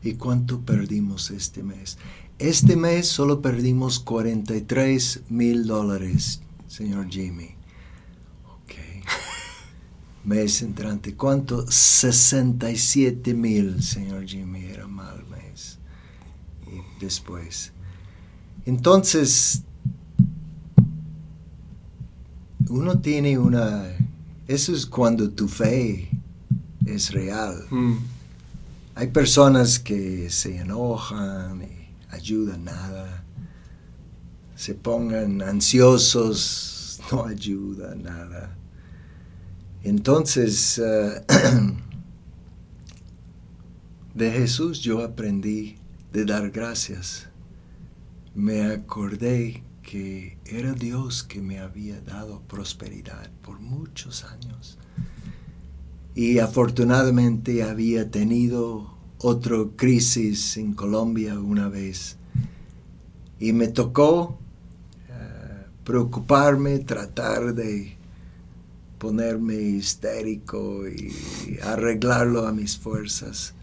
¿Y 0.02 0.14
cuánto 0.14 0.60
perdimos 0.60 1.30
este 1.30 1.62
mes? 1.62 1.98
Este 2.38 2.76
mes 2.76 3.08
solo 3.08 3.42
perdimos 3.42 3.98
43 3.98 5.22
mil 5.28 5.66
dólares, 5.66 6.40
señor 6.68 7.08
Jimmy. 7.08 7.57
Mes 10.24 10.62
entrante, 10.62 11.14
¿cuánto? 11.14 11.64
67 11.70 13.34
mil, 13.34 13.82
señor 13.82 14.26
Jimmy, 14.26 14.64
era 14.64 14.86
mal 14.86 15.24
mes. 15.26 15.78
Y 16.66 17.00
después. 17.00 17.72
Entonces, 18.66 19.62
uno 22.68 22.98
tiene 22.98 23.38
una... 23.38 23.84
Eso 24.46 24.74
es 24.74 24.86
cuando 24.86 25.30
tu 25.30 25.48
fe 25.48 26.10
es 26.84 27.12
real. 27.12 27.66
Mm. 27.70 27.96
Hay 28.94 29.08
personas 29.08 29.78
que 29.78 30.28
se 30.30 30.58
enojan 30.58 31.62
y 31.62 31.88
ayudan 32.10 32.64
nada, 32.64 33.22
se 34.56 34.74
pongan 34.74 35.40
ansiosos, 35.40 37.00
no 37.12 37.24
ayuda 37.26 37.94
nada. 37.94 38.56
Entonces, 39.84 40.78
eh, 40.78 41.24
de 44.14 44.30
Jesús 44.32 44.80
yo 44.80 45.02
aprendí 45.04 45.76
de 46.12 46.24
dar 46.24 46.50
gracias. 46.50 47.28
Me 48.34 48.66
acordé 48.66 49.62
que 49.82 50.38
era 50.44 50.72
Dios 50.72 51.22
que 51.22 51.40
me 51.40 51.60
había 51.60 52.00
dado 52.00 52.42
prosperidad 52.42 53.30
por 53.42 53.58
muchos 53.60 54.24
años 54.24 54.78
y 56.14 56.40
afortunadamente 56.40 57.62
había 57.62 58.10
tenido 58.10 58.94
otra 59.18 59.56
crisis 59.76 60.56
en 60.56 60.74
Colombia 60.74 61.38
una 61.38 61.68
vez 61.68 62.16
y 63.38 63.52
me 63.52 63.68
tocó 63.68 64.38
eh, 65.08 65.66
preocuparme, 65.84 66.80
tratar 66.80 67.54
de 67.54 67.97
ponerme 68.98 69.54
histérico 69.54 70.88
y 70.88 71.12
arreglarlo 71.62 72.46
a 72.46 72.52
mis 72.52 72.76
fuerzas 72.76 73.54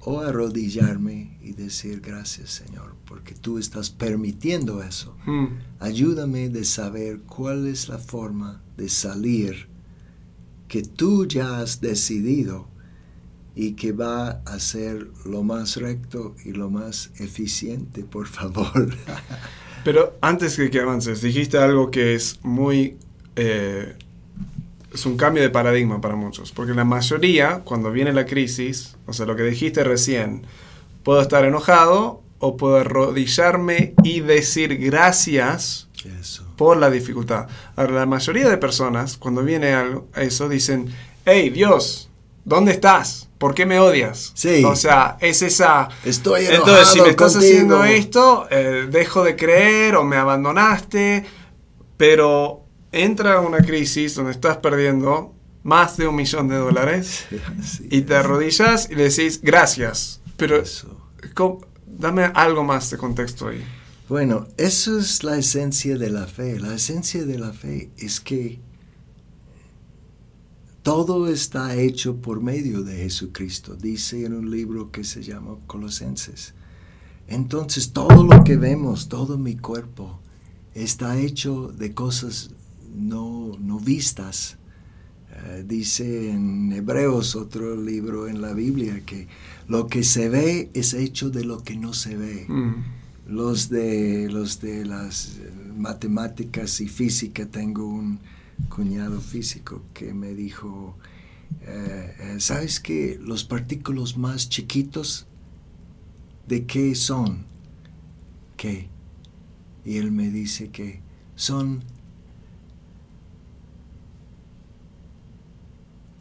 o 0.00 0.20
arrodillarme 0.20 1.38
y 1.42 1.52
decir 1.52 2.00
gracias 2.00 2.50
Señor 2.50 2.96
porque 3.06 3.34
tú 3.34 3.58
estás 3.58 3.90
permitiendo 3.90 4.82
eso. 4.82 5.16
Hmm. 5.24 5.58
Ayúdame 5.78 6.48
de 6.48 6.64
saber 6.64 7.20
cuál 7.20 7.66
es 7.66 7.88
la 7.88 7.98
forma 7.98 8.62
de 8.76 8.88
salir 8.88 9.68
que 10.68 10.82
tú 10.82 11.26
ya 11.26 11.60
has 11.60 11.80
decidido 11.80 12.68
y 13.54 13.72
que 13.72 13.92
va 13.92 14.42
a 14.44 14.58
ser 14.58 15.08
lo 15.24 15.42
más 15.42 15.76
recto 15.76 16.34
y 16.44 16.52
lo 16.52 16.68
más 16.68 17.10
eficiente, 17.18 18.02
por 18.02 18.26
favor. 18.26 18.94
Pero 19.84 20.18
antes 20.20 20.56
de 20.56 20.68
que 20.68 20.80
avances, 20.80 21.22
dijiste 21.22 21.58
algo 21.58 21.90
que 21.90 22.14
es 22.14 22.40
muy... 22.42 22.96
Eh, 23.36 23.96
es 24.96 25.04
un 25.04 25.18
cambio 25.18 25.42
de 25.42 25.50
paradigma 25.50 26.00
para 26.00 26.16
muchos, 26.16 26.52
porque 26.52 26.72
la 26.72 26.84
mayoría, 26.84 27.60
cuando 27.64 27.90
viene 27.92 28.14
la 28.14 28.24
crisis, 28.24 28.96
o 29.06 29.12
sea, 29.12 29.26
lo 29.26 29.36
que 29.36 29.42
dijiste 29.42 29.84
recién, 29.84 30.46
puedo 31.02 31.20
estar 31.20 31.44
enojado 31.44 32.22
o 32.38 32.56
puedo 32.56 32.76
arrodillarme 32.76 33.94
y 34.02 34.20
decir 34.20 34.78
gracias 34.78 35.88
por 36.56 36.78
la 36.78 36.90
dificultad. 36.90 37.46
Ahora, 37.76 37.92
la 37.92 38.06
mayoría 38.06 38.48
de 38.48 38.56
personas, 38.56 39.18
cuando 39.18 39.42
viene 39.42 39.74
algo, 39.74 40.06
eso, 40.16 40.48
dicen, 40.48 40.88
hey 41.26 41.50
Dios, 41.50 42.08
¿dónde 42.46 42.72
estás? 42.72 43.28
¿Por 43.36 43.54
qué 43.54 43.66
me 43.66 43.78
odias? 43.78 44.32
Sí. 44.34 44.64
O 44.64 44.76
sea, 44.76 45.18
es 45.20 45.42
esa... 45.42 45.90
Estoy 46.06 46.46
enojado 46.46 46.68
Entonces, 46.68 46.88
si 46.94 47.00
me 47.02 47.10
estás 47.10 47.36
haciendo 47.36 47.84
esto, 47.84 48.46
eh, 48.50 48.86
dejo 48.90 49.24
de 49.24 49.36
creer 49.36 49.96
o 49.96 50.04
me 50.04 50.16
abandonaste, 50.16 51.26
pero 51.98 52.65
entra 52.92 53.40
una 53.40 53.58
crisis 53.58 54.14
donde 54.14 54.32
estás 54.32 54.58
perdiendo 54.58 55.34
más 55.62 55.96
de 55.96 56.06
un 56.06 56.14
millón 56.14 56.48
de 56.48 56.56
dólares 56.56 57.26
y 57.90 58.02
te 58.02 58.14
arrodillas 58.14 58.88
y 58.90 58.94
le 58.94 59.04
decís 59.04 59.40
gracias. 59.42 60.20
Pero 60.36 60.62
dame 61.86 62.24
algo 62.34 62.62
más 62.64 62.90
de 62.90 62.98
contexto 62.98 63.48
ahí. 63.48 63.64
Bueno, 64.08 64.46
eso 64.56 64.98
es 64.98 65.24
la 65.24 65.36
esencia 65.36 65.98
de 65.98 66.10
la 66.10 66.26
fe. 66.26 66.60
La 66.60 66.74
esencia 66.74 67.24
de 67.24 67.38
la 67.38 67.52
fe 67.52 67.90
es 67.98 68.20
que 68.20 68.60
todo 70.82 71.26
está 71.26 71.74
hecho 71.74 72.18
por 72.18 72.40
medio 72.40 72.84
de 72.84 72.98
Jesucristo, 72.98 73.74
dice 73.74 74.24
en 74.24 74.34
un 74.34 74.48
libro 74.52 74.92
que 74.92 75.02
se 75.02 75.20
llama 75.20 75.56
Colosenses. 75.66 76.54
Entonces 77.26 77.92
todo 77.92 78.22
lo 78.22 78.44
que 78.44 78.56
vemos, 78.56 79.08
todo 79.08 79.36
mi 79.36 79.56
cuerpo, 79.56 80.20
está 80.74 81.18
hecho 81.18 81.72
de 81.76 81.92
cosas 81.92 82.50
no, 82.96 83.52
no 83.60 83.78
vistas. 83.78 84.58
Eh, 85.30 85.64
dice 85.66 86.30
en 86.30 86.72
Hebreos, 86.72 87.36
otro 87.36 87.76
libro 87.76 88.26
en 88.26 88.40
la 88.40 88.52
Biblia, 88.52 89.02
que 89.04 89.28
lo 89.68 89.86
que 89.86 90.02
se 90.02 90.28
ve 90.28 90.70
es 90.74 90.94
hecho 90.94 91.30
de 91.30 91.44
lo 91.44 91.62
que 91.62 91.76
no 91.76 91.92
se 91.92 92.16
ve. 92.16 92.46
Mm 92.48 92.96
los 93.26 93.68
de, 93.68 94.28
los 94.30 94.60
de 94.60 94.84
las 94.84 95.40
matemáticas 95.76 96.80
y 96.80 96.88
física, 96.88 97.46
tengo 97.46 97.86
un 97.86 98.20
cuñado 98.68 99.20
físico 99.20 99.82
que 99.92 100.14
me 100.14 100.32
dijo, 100.34 100.96
eh, 101.62 102.14
eh, 102.18 102.36
¿sabes 102.38 102.80
qué? 102.80 103.18
Los 103.20 103.44
partículas 103.44 104.16
más 104.16 104.48
chiquitos, 104.48 105.26
¿de 106.46 106.66
qué 106.66 106.94
son? 106.94 107.44
¿Qué? 108.56 108.88
Y 109.84 109.96
él 109.98 110.12
me 110.12 110.30
dice 110.30 110.70
que 110.70 111.00
son 111.34 111.82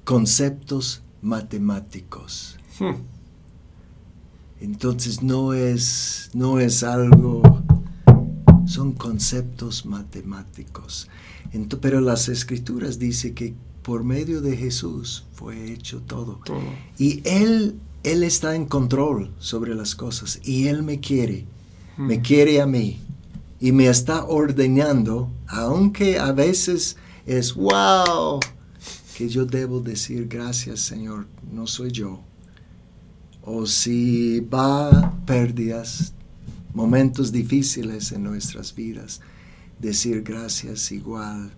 conceptos 0.06 1.02
matemáticos. 1.22 2.58
Hmm. 2.80 3.02
Entonces 4.62 5.22
no 5.22 5.54
es, 5.54 6.30
no 6.34 6.60
es 6.60 6.84
algo, 6.84 7.42
son 8.66 8.94
conceptos 8.94 9.86
matemáticos. 9.86 11.10
pero 11.82 12.00
las 12.00 12.30
escrituras 12.30 13.00
dicen 13.00 13.36
que 13.36 13.54
por 13.82 14.04
medio 14.04 14.42
de 14.42 14.56
Jesús 14.56 15.26
fue 15.34 15.72
hecho 15.72 16.02
todo. 16.02 16.40
Y 16.98 17.22
Él, 17.26 17.80
Él 18.04 18.24
está 18.24 18.56
en 18.56 18.66
control 18.66 19.34
sobre 19.40 19.76
las 19.76 19.96
cosas 19.96 20.40
y 20.44 20.68
Él 20.68 20.84
me 20.84 21.00
quiere, 21.00 21.46
me 21.98 22.18
hmm. 22.18 22.22
quiere 22.22 22.62
a 22.62 22.66
mí 22.66 23.02
y 23.60 23.72
me 23.72 23.88
está 23.88 24.26
ordenando, 24.26 25.30
aunque 25.48 26.20
a 26.20 26.32
veces 26.32 26.98
es 27.26 27.56
wow, 27.56 28.40
que 29.16 29.30
yo 29.30 29.46
debo 29.46 29.80
decir 29.80 30.28
gracias 30.28 30.82
Señor, 30.82 31.28
no 31.52 31.68
soy 31.68 31.92
yo 31.92 32.22
o 33.46 33.66
si 33.66 34.40
va 34.42 35.14
pérdidas, 35.26 36.14
momentos 36.74 37.32
difíciles 37.32 38.12
en 38.12 38.24
nuestras 38.24 38.74
vidas, 38.76 39.22
decir 39.80 40.24
gracias 40.24 40.92
igual 40.92 41.52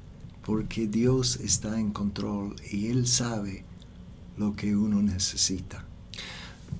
porque 0.45 0.87
Dios 0.87 1.37
está 1.37 1.79
en 1.79 1.91
control 1.91 2.55
y 2.71 2.87
Él 2.87 3.07
sabe 3.07 3.63
lo 4.37 4.55
que 4.55 4.75
uno 4.75 5.01
necesita. 5.01 5.83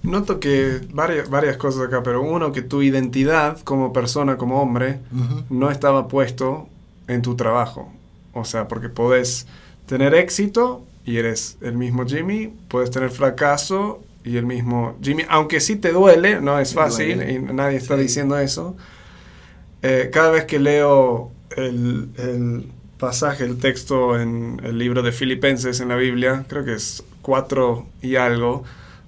Noto 0.04 0.40
que 0.40 0.88
varias, 0.94 1.30
varias 1.30 1.58
cosas 1.58 1.88
acá, 1.88 2.04
pero 2.04 2.22
uno, 2.22 2.52
que 2.52 2.62
tu 2.62 2.82
identidad 2.82 3.60
como 3.62 3.92
persona, 3.92 4.38
como 4.38 4.62
hombre, 4.62 5.02
no 5.50 5.72
estaba 5.72 6.08
puesto 6.08 6.70
en 7.08 7.22
tu 7.22 7.36
trabajo. 7.36 7.92
O 8.34 8.46
sea, 8.46 8.68
porque 8.68 8.90
podés 8.90 9.48
tener 9.88 10.14
éxito 10.14 10.86
y 11.06 11.18
eres 11.18 11.58
el 11.62 11.78
mismo 11.78 12.06
Jimmy, 12.06 12.54
puedes 12.68 12.92
tener 12.92 13.10
fracaso 13.10 14.04
y 14.24 14.38
el 14.38 14.46
mismo 14.46 14.98
Jimmy, 15.02 15.24
aunque 15.30 15.60
sí 15.60 15.78
te 15.78 15.92
duele, 15.92 16.42
no 16.42 16.60
es 16.60 16.74
fácil 16.74 17.24
y 17.28 17.40
nadie 17.40 17.78
está 17.78 17.96
diciendo 17.96 18.38
eso. 18.38 18.76
Eh, 19.82 20.10
cada 20.12 20.32
vez 20.32 20.46
que 20.46 20.60
leo 20.60 21.32
el, 21.56 22.10
el, 22.18 22.68
pasaje, 22.98 23.44
el 23.44 23.58
texto 23.60 24.20
en 24.20 24.60
el 24.64 24.80
libro 24.80 25.04
de 25.04 25.12
Filipenses 25.12 25.80
en 25.80 25.90
la 25.90 25.96
Biblia, 25.96 26.46
creo 26.48 26.66
que 26.66 26.74
es 26.74 27.04
cuatro 27.22 27.86
y 28.02 28.16
algo, 28.16 28.64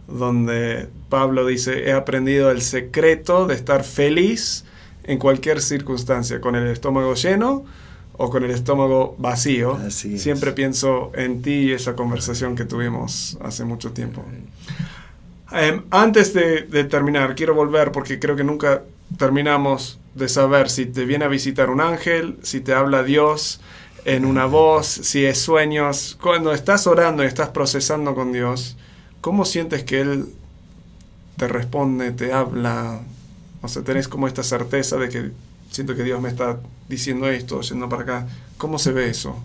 donde 0.07 0.87
Pablo 1.09 1.45
dice, 1.45 1.89
he 1.89 1.91
aprendido 1.91 2.51
el 2.51 2.61
secreto 2.61 3.47
de 3.47 3.55
estar 3.55 3.83
feliz 3.83 4.63
en 5.03 5.17
cualquier 5.17 5.59
circunstancia, 5.59 6.39
con 6.39 6.55
el 6.55 6.67
estómago 6.67 7.15
lleno 7.15 7.65
o 8.21 8.29
con 8.29 8.43
el 8.43 8.51
estómago 8.51 9.15
vacío. 9.17 9.79
Siempre 9.89 10.51
pienso 10.51 11.11
en 11.15 11.41
ti 11.41 11.51
y 11.51 11.71
esa 11.71 11.95
conversación 11.95 12.53
que 12.53 12.65
tuvimos 12.65 13.37
hace 13.41 13.63
mucho 13.63 13.93
tiempo. 13.93 14.25
Em, 15.53 15.83
antes 15.89 16.33
de, 16.33 16.83
terminar, 16.83 17.33
quiero 17.33 17.55
volver 17.55 17.93
porque 17.93 18.19
creo 18.19 18.35
que 18.35 18.43
nunca 18.43 18.83
terminamos 19.17 19.99
de 20.15 20.27
saber 20.27 20.69
si 20.69 20.85
te 20.85 21.05
viene 21.05 21.23
a 21.23 21.27
visitar 21.29 21.69
un 21.69 21.79
ángel, 21.79 22.37
si 22.43 22.59
te 22.59 22.73
habla 22.73 23.03
Dios 23.03 23.61
en 24.03 24.25
una 24.25 24.45
voz, 24.45 24.85
si 24.85 25.23
es 25.23 25.39
sueños. 25.39 26.17
Cuando 26.21 26.51
estás 26.51 26.87
orando 26.87 27.23
y 27.23 27.27
estás 27.27 27.49
procesando 27.49 28.15
con 28.15 28.33
Dios, 28.33 28.75
¿cómo 29.21 29.45
sientes 29.45 29.85
que 29.85 30.01
Él 30.01 30.25
te 31.37 31.47
responde, 31.47 32.11
te 32.11 32.33
habla? 32.33 32.99
O 33.61 33.69
sea, 33.69 33.81
tenés 33.81 34.09
como 34.09 34.27
esta 34.27 34.43
certeza 34.43 34.97
de 34.97 35.07
que 35.07 35.31
siento 35.69 35.95
que 35.95 36.03
Dios 36.03 36.21
me 36.21 36.29
está 36.29 36.59
diciendo 36.87 37.29
esto, 37.29 37.61
yendo 37.61 37.87
para 37.89 38.03
acá. 38.03 38.27
¿Cómo 38.57 38.79
se 38.79 38.91
ve 38.91 39.09
eso? 39.09 39.35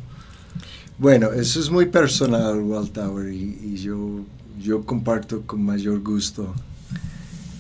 Bueno, 0.98 1.32
eso 1.32 1.60
es 1.60 1.70
muy 1.70 1.86
personal, 1.86 2.60
Walt 2.60 2.96
y, 3.32 3.76
yo, 3.76 4.20
yo 4.60 4.84
comparto 4.84 5.42
con 5.42 5.62
mayor 5.62 6.00
gusto. 6.02 6.54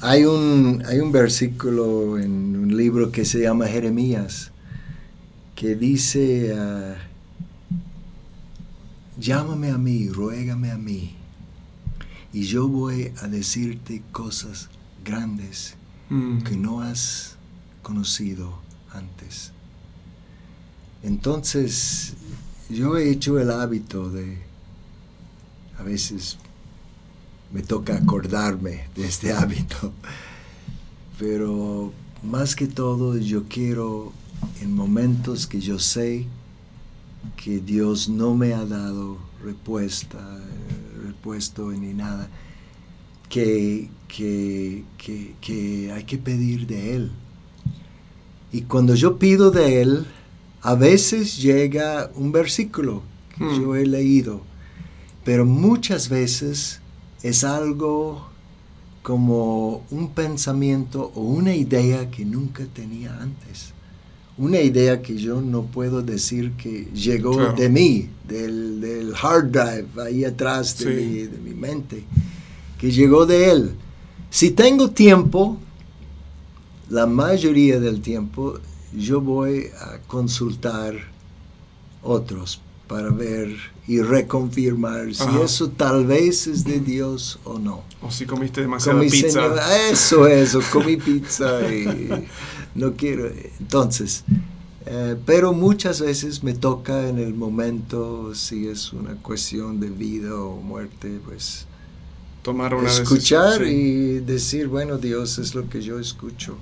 Hay 0.00 0.24
un, 0.24 0.82
hay 0.86 1.00
un 1.00 1.10
versículo 1.10 2.18
en 2.18 2.56
un 2.56 2.76
libro 2.76 3.10
que 3.10 3.24
se 3.24 3.40
llama 3.40 3.66
Jeremías 3.66 4.52
que 5.54 5.74
dice, 5.74 6.54
ah, 6.56 6.96
llámame 9.18 9.70
a 9.70 9.78
mí, 9.78 10.08
ruégame 10.08 10.70
a 10.70 10.76
mí, 10.76 11.14
y 12.32 12.42
yo 12.42 12.68
voy 12.68 13.12
a 13.22 13.28
decirte 13.28 14.02
cosas 14.12 14.68
grandes 15.04 15.74
mm. 16.10 16.38
que 16.42 16.56
no 16.56 16.82
has 16.82 17.36
conocido 17.84 18.58
antes. 18.92 19.52
Entonces, 21.04 22.14
yo 22.68 22.96
he 22.96 23.10
hecho 23.10 23.38
el 23.38 23.52
hábito 23.52 24.10
de, 24.10 24.38
a 25.78 25.84
veces 25.84 26.38
me 27.52 27.62
toca 27.62 27.96
acordarme 27.96 28.88
de 28.96 29.06
este 29.06 29.32
hábito, 29.32 29.92
pero 31.18 31.92
más 32.24 32.56
que 32.56 32.66
todo 32.66 33.16
yo 33.16 33.44
quiero 33.44 34.12
en 34.60 34.74
momentos 34.74 35.46
que 35.46 35.60
yo 35.60 35.78
sé 35.78 36.26
que 37.36 37.60
Dios 37.60 38.08
no 38.08 38.34
me 38.34 38.54
ha 38.54 38.64
dado 38.64 39.18
respuesta, 39.42 40.18
repuesto 41.04 41.70
ni 41.70 41.92
nada, 41.92 42.28
que, 43.28 43.90
que, 44.08 44.84
que 44.96 45.92
hay 45.92 46.04
que 46.04 46.18
pedir 46.18 46.66
de 46.66 46.96
Él 46.96 47.12
y 48.54 48.62
cuando 48.62 48.94
yo 48.94 49.18
pido 49.18 49.50
de 49.50 49.82
Él, 49.82 50.06
a 50.62 50.76
veces 50.76 51.42
llega 51.42 52.12
un 52.14 52.30
versículo 52.30 53.02
que 53.36 53.42
hmm. 53.42 53.60
yo 53.60 53.74
he 53.74 53.84
leído, 53.84 54.42
pero 55.24 55.44
muchas 55.44 56.08
veces 56.08 56.80
es 57.24 57.42
algo 57.42 58.28
como 59.02 59.84
un 59.90 60.10
pensamiento 60.10 61.10
o 61.16 61.22
una 61.22 61.52
idea 61.52 62.12
que 62.12 62.24
nunca 62.24 62.64
tenía 62.72 63.20
antes. 63.20 63.72
Una 64.38 64.60
idea 64.60 65.02
que 65.02 65.16
yo 65.16 65.40
no 65.40 65.64
puedo 65.64 66.00
decir 66.00 66.52
que 66.52 66.84
llegó 66.94 67.54
de 67.54 67.68
mí, 67.68 68.08
del, 68.28 69.12
hard 69.20 69.50
drive 69.50 70.00
ahí 70.00 70.24
atrás 70.24 70.78
de, 70.78 70.94
mi, 70.94 71.12
de 71.22 71.38
mi 71.38 71.54
mente, 71.54 72.04
que 72.78 72.92
llegó 72.92 73.26
de 73.26 73.50
Él. 73.50 73.72
Si 74.30 74.52
tengo 74.52 74.90
tiempo, 74.90 75.58
la 76.88 77.06
mayoría 77.06 77.80
del 77.80 78.00
tiempo 78.00 78.58
yo 78.96 79.20
voy 79.20 79.70
a 79.80 79.98
consultar 80.06 80.94
otros 82.02 82.60
para 82.86 83.10
ver 83.10 83.56
y 83.86 84.00
reconfirmar 84.00 85.14
si 85.14 85.28
eso 85.42 85.70
tal 85.70 86.06
vez 86.06 86.46
es 86.46 86.64
de 86.64 86.80
Dios 86.80 87.38
o 87.44 87.58
no. 87.58 87.82
O 88.02 88.10
si 88.10 88.26
comiste 88.26 88.60
demasiada 88.60 89.00
pizza. 89.00 89.90
eso, 89.90 90.26
eso, 90.26 90.60
comí 90.72 90.96
pizza 90.96 91.60
y 91.72 92.26
no 92.74 92.94
quiero. 92.94 93.30
Entonces, 93.58 94.24
eh, 94.86 95.16
pero 95.24 95.52
muchas 95.52 96.00
veces 96.00 96.42
me 96.42 96.54
toca 96.54 97.08
en 97.08 97.18
el 97.18 97.34
momento, 97.34 98.34
si 98.34 98.68
es 98.68 98.92
una 98.92 99.14
cuestión 99.14 99.80
de 99.80 99.88
vida 99.88 100.34
o 100.34 100.56
muerte, 100.60 101.20
pues 101.24 101.66
tomar 102.42 102.74
una 102.74 102.90
escuchar 102.90 103.66
y 103.66 104.20
decir, 104.20 104.68
bueno, 104.68 104.98
Dios 104.98 105.38
es 105.38 105.54
lo 105.54 105.68
que 105.68 105.80
yo 105.80 105.98
escucho. 105.98 106.56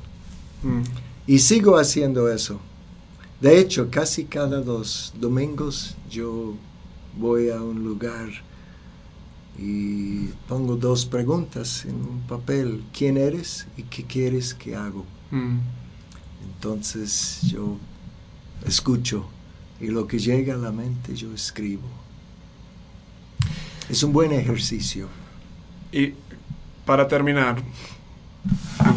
Mm. 0.63 0.83
Y 1.27 1.39
sigo 1.39 1.77
haciendo 1.77 2.31
eso. 2.31 2.61
De 3.41 3.59
hecho, 3.59 3.91
casi 3.91 4.25
cada 4.25 4.61
dos 4.61 5.13
domingos 5.19 5.97
yo 6.11 6.55
voy 7.17 7.51
a 7.51 7.61
un 7.61 7.83
lugar 7.83 8.31
y 9.59 10.27
pongo 10.49 10.77
dos 10.77 11.05
preguntas 11.05 11.85
en 11.85 11.97
un 11.97 12.21
papel. 12.29 12.85
¿Quién 12.97 13.17
eres 13.17 13.67
y 13.77 13.83
qué 13.83 14.05
quieres 14.05 14.55
que 14.55 14.77
hago? 14.77 15.05
Mm. 15.31 15.59
Entonces 16.55 17.41
yo 17.43 17.79
escucho 18.67 19.27
y 19.81 19.89
lo 19.89 20.07
que 20.07 20.19
llega 20.19 20.55
a 20.55 20.59
la 20.59 20.71
mente 20.71 21.15
yo 21.15 21.33
escribo. 21.35 21.89
Es 23.89 24.03
un 24.03 24.13
buen 24.13 24.33
ejercicio. 24.33 25.09
Y 25.91 26.15
para 26.87 27.09
terminar, 27.09 27.63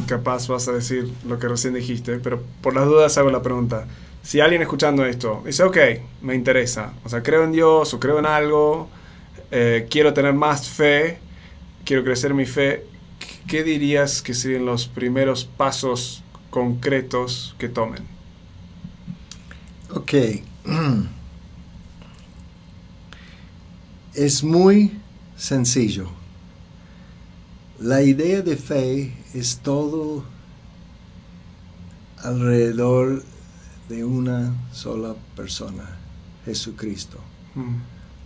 capaz 0.08 0.48
vas 0.48 0.68
a 0.68 0.72
decir 0.72 1.12
lo 1.28 1.40
que 1.40 1.48
recién 1.48 1.74
dijiste, 1.74 2.18
pero 2.20 2.42
por 2.62 2.76
las 2.76 2.86
dudas 2.86 3.18
hago 3.18 3.30
la 3.30 3.42
pregunta. 3.42 3.88
Si 4.24 4.40
alguien 4.40 4.62
escuchando 4.62 5.06
esto 5.06 5.44
dice, 5.46 5.64
ok, 5.64 5.78
me 6.22 6.36
interesa, 6.36 6.94
o 7.04 7.10
sea, 7.10 7.22
creo 7.22 7.44
en 7.44 7.52
Dios 7.52 7.94
o 7.94 8.00
creo 8.00 8.20
en 8.20 8.26
algo, 8.26 8.90
eh, 9.52 9.88
quiero 9.90 10.14
tener 10.14 10.34
más 10.34 10.68
fe, 10.68 11.20
quiero 11.84 12.04
crecer 12.04 12.34
mi 12.34 12.46
fe, 12.46 12.86
¿qué 13.48 13.64
dirías 13.64 14.22
que 14.22 14.34
serían 14.34 14.66
los 14.66 14.88
primeros 14.88 15.46
pasos 15.46 16.24
concretos 16.50 17.56
que 17.60 17.70
tomen? 17.70 18.04
Ok. 19.94 20.14
Es 24.14 24.46
muy 24.46 24.94
sencillo. 25.36 26.08
La 27.82 28.02
idea 28.02 28.42
de 28.42 28.56
fe 28.56 29.14
es 29.36 29.58
todo 29.58 30.24
alrededor 32.24 33.22
de 33.90 34.06
una 34.06 34.56
sola 34.72 35.14
persona, 35.36 35.98
Jesucristo. 36.46 37.18
Mm. 37.54 37.76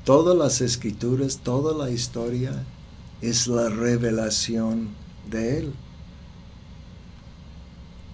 Todas 0.06 0.38
las 0.38 0.62
escrituras, 0.62 1.40
toda 1.44 1.76
la 1.76 1.90
historia 1.90 2.64
es 3.22 3.48
la 3.48 3.70
revelación 3.70 4.90
de 5.30 5.58
Él. 5.58 5.74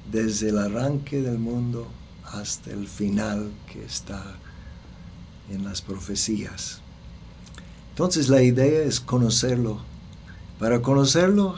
Desde 0.09 0.49
el 0.49 0.57
arranque 0.57 1.21
del 1.21 1.37
mundo 1.37 1.87
hasta 2.23 2.71
el 2.71 2.87
final 2.87 3.51
que 3.71 3.83
está 3.83 4.23
en 5.51 5.65
las 5.65 5.81
profecías. 5.81 6.79
Entonces 7.89 8.29
la 8.29 8.41
idea 8.41 8.83
es 8.83 9.01
conocerlo 9.01 9.79
para 10.59 10.81
conocerlo 10.81 11.55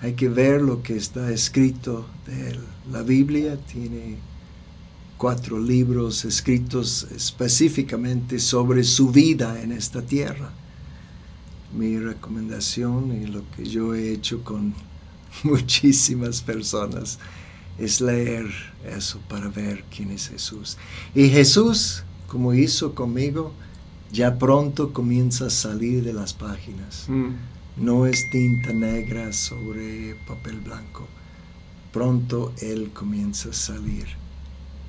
hay 0.00 0.14
que 0.14 0.28
ver 0.28 0.60
lo 0.60 0.82
que 0.82 0.96
está 0.96 1.30
escrito 1.30 2.06
de 2.26 2.50
él. 2.50 2.60
La 2.90 3.02
Biblia 3.02 3.56
tiene 3.56 4.16
cuatro 5.16 5.58
libros 5.58 6.24
escritos 6.24 7.06
específicamente 7.14 8.38
sobre 8.38 8.84
su 8.84 9.10
vida 9.10 9.62
en 9.62 9.72
esta 9.72 10.02
tierra. 10.02 10.50
Mi 11.76 11.98
recomendación 11.98 13.20
y 13.22 13.26
lo 13.26 13.42
que 13.56 13.64
yo 13.64 13.94
he 13.94 14.12
hecho 14.12 14.44
con 14.44 14.74
muchísimas 15.42 16.42
personas 16.42 17.18
es 17.78 18.00
leer 18.00 18.46
eso 18.84 19.18
para 19.28 19.48
ver 19.48 19.84
quién 19.94 20.10
es 20.10 20.28
Jesús. 20.28 20.76
Y 21.14 21.28
Jesús 21.28 22.04
como 22.34 22.52
hizo 22.52 22.96
conmigo, 22.96 23.52
ya 24.12 24.40
pronto 24.40 24.92
comienza 24.92 25.46
a 25.46 25.50
salir 25.50 26.02
de 26.02 26.12
las 26.12 26.34
páginas. 26.34 27.04
Mm. 27.06 27.30
No 27.76 28.06
es 28.06 28.30
tinta 28.30 28.72
negra 28.72 29.32
sobre 29.32 30.14
papel 30.26 30.60
blanco. 30.60 31.08
Pronto 31.92 32.52
Él 32.60 32.90
comienza 32.92 33.50
a 33.50 33.52
salir 33.52 34.06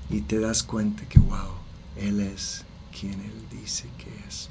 y 0.10 0.22
te 0.22 0.40
das 0.40 0.62
cuenta 0.64 1.04
que, 1.10 1.20
wow, 1.20 1.56
Él 1.98 2.20
es 2.20 2.64
quien 2.98 3.14
Él 3.14 3.60
dice 3.62 3.86
que 3.98 4.10
es. 4.28 4.50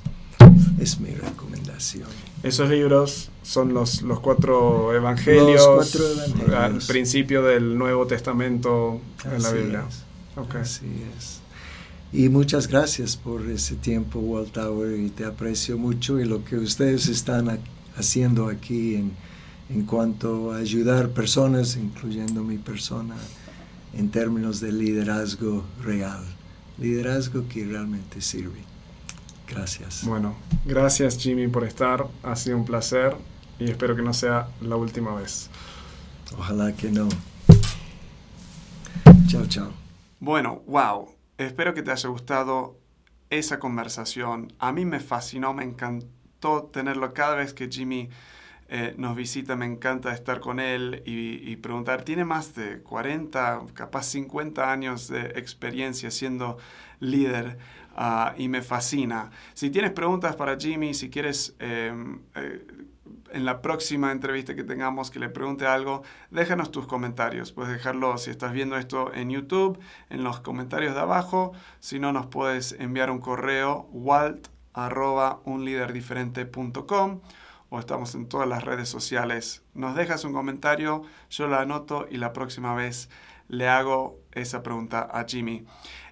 Es 0.81 0.99
mi 0.99 1.11
recomendación. 1.11 2.09
Esos 2.43 2.69
libros 2.69 3.31
son 3.43 3.73
los, 3.73 4.03
los 4.03 4.19
cuatro 4.21 4.93
evangelios, 4.93 5.65
los 5.65 5.91
cuatro 5.91 6.13
evangelios. 6.13 6.55
al 6.55 6.79
principio 6.79 7.43
del 7.43 7.79
Nuevo 7.79 8.07
Testamento 8.07 9.01
en 9.25 9.43
la 9.43 9.51
Biblia. 9.53 9.85
Así 10.61 10.87
es. 11.17 11.41
Y 12.13 12.29
muchas 12.29 12.69
gracias 12.69 13.17
por 13.17 13.49
ese 13.49 13.77
tiempo, 13.77 14.19
Walt 14.19 14.53
Tower, 14.53 14.99
y 14.99 15.11
te 15.11 15.25
aprecio 15.25 15.79
mucho 15.79 16.21
y 16.21 16.25
lo 16.25 16.45
que 16.45 16.57
ustedes 16.57 17.09
están 17.09 17.49
haciendo 17.97 18.49
aquí 18.49 18.97
en, 18.97 19.13
en 19.71 19.85
cuanto 19.85 20.53
a 20.53 20.59
ayudar 20.59 21.11
personas, 21.11 21.77
incluyendo 21.77 22.43
mi 22.43 22.59
persona, 22.59 23.17
en 23.97 24.11
términos 24.11 24.61
de 24.61 24.73
liderazgo 24.73 25.65
real, 25.83 26.25
liderazgo 26.79 27.47
que 27.49 27.65
realmente 27.65 28.21
sirve. 28.21 28.61
Gracias. 29.49 30.05
Bueno, 30.07 30.35
gracias 30.65 31.19
Jimmy 31.19 31.49
por 31.49 31.65
estar, 31.65 32.07
ha 32.23 32.35
sido 32.35 32.57
un 32.57 32.65
placer 32.65 33.15
y 33.59 33.71
espero 33.71 33.95
que 33.95 34.03
no 34.03 34.13
sea 34.13 34.49
la 34.61 34.77
última 34.77 35.15
vez. 35.15 35.51
Ojalá 36.37 36.73
que 36.73 36.91
no. 36.91 37.09
Chao, 39.29 39.47
chao. 39.47 39.73
Bueno, 40.21 40.63
wow. 40.67 41.09
Espero 41.39 41.75
que 41.75 41.83
te 41.83 41.91
haya 41.91 42.09
gustado 42.09 42.79
esa 43.31 43.59
conversación. 43.59 44.53
A 44.59 44.73
mí 44.73 44.85
me 44.85 45.01
fascinó, 45.01 45.53
me 45.53 45.65
encantó 45.65 46.14
tenerlo 46.73 47.15
cada 47.15 47.35
vez 47.37 47.55
que 47.55 47.69
Jimmy 47.69 48.11
eh, 48.69 48.95
nos 48.97 49.15
visita. 49.15 49.57
Me 49.57 49.67
encanta 49.67 50.13
estar 50.13 50.41
con 50.41 50.59
él 50.59 51.03
y, 51.05 51.57
preguntar. 51.57 52.03
Tiene 52.03 52.25
más 52.25 52.55
de 52.55 52.81
40, 52.81 53.63
capaz 53.75 54.05
50 54.05 54.71
años 54.71 55.09
de 55.09 55.21
experiencia 55.37 56.11
siendo 56.11 56.59
líder 57.01 57.59
ah, 57.95 58.35
y 58.37 58.49
me 58.49 58.63
fascina. 58.63 59.31
Si 59.53 59.71
tienes 59.71 59.93
preguntas 59.93 60.37
para 60.37 60.59
Jimmy, 60.59 60.95
si 60.95 61.11
quieres 61.11 61.55
em, 61.59 62.21
eh, 62.35 62.67
en 63.33 63.45
la 63.45 63.61
próxima 63.61 64.13
entrevista 64.13 64.55
que 64.55 64.65
tengamos 64.65 65.11
que 65.11 65.19
le 65.19 65.29
pregunte 65.29 65.67
algo, 65.67 66.03
déjanos 66.31 66.71
tus 66.71 66.87
comentarios. 66.87 67.53
Puedes 67.53 67.73
dejarlo 67.73 68.17
si 68.17 68.31
estás 68.31 68.53
viendo 68.53 68.77
esto 68.77 69.13
en 69.13 69.31
YouTube, 69.31 69.79
en 70.09 70.25
los 70.25 70.41
comentarios 70.41 70.95
de 70.95 71.01
abajo. 71.01 71.53
Si 71.81 71.99
no, 71.99 72.13
nos 72.13 72.27
puedes 72.27 72.73
enviar 72.73 73.11
un 73.11 73.19
correo 73.19 73.89
walt 73.93 74.49
o 77.71 77.79
estamos 77.79 78.15
en 78.15 78.29
todas 78.29 78.49
las 78.49 78.63
redes 78.63 78.89
sociales. 78.89 79.63
Nos 79.75 79.97
dejas 79.97 80.25
un 80.25 80.33
comentario, 80.33 81.03
yo 81.31 81.47
lo 81.47 81.57
anoto 81.57 82.07
y 82.11 82.19
la 82.19 82.33
próxima 82.33 82.75
vez 82.75 83.09
le 83.49 83.69
hago 83.69 84.21
esa 84.33 84.63
pregunta 84.63 85.09
a 85.13 85.25
Jimmy. 85.25 85.65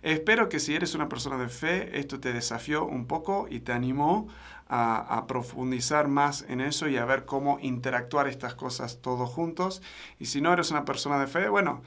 Espero 0.02 0.48
que 0.48 0.60
si 0.60 0.74
eres 0.74 0.94
una 0.94 1.08
persona 1.08 1.38
de 1.38 1.48
fe, 1.48 1.98
esto 1.98 2.20
te 2.20 2.32
desafió 2.32 2.84
un 2.84 3.06
poco 3.06 3.46
y 3.48 3.60
te 3.60 3.72
animó 3.72 4.28
a, 4.68 5.26
profundizar 5.28 6.08
más 6.08 6.46
en 6.48 6.62
eso 6.62 6.88
y 6.88 6.96
a 6.96 7.04
ver 7.04 7.26
cómo 7.26 7.58
interactuar 7.60 8.26
estas 8.26 8.54
cosas 8.54 9.00
todos 9.02 9.28
juntos. 9.28 9.82
Y 10.18 10.26
si 10.26 10.40
no 10.40 10.52
eres 10.52 10.70
una 10.70 10.86
persona 10.86 11.18
de 11.18 11.26
fe, 11.26 11.48
bueno, 11.48 11.82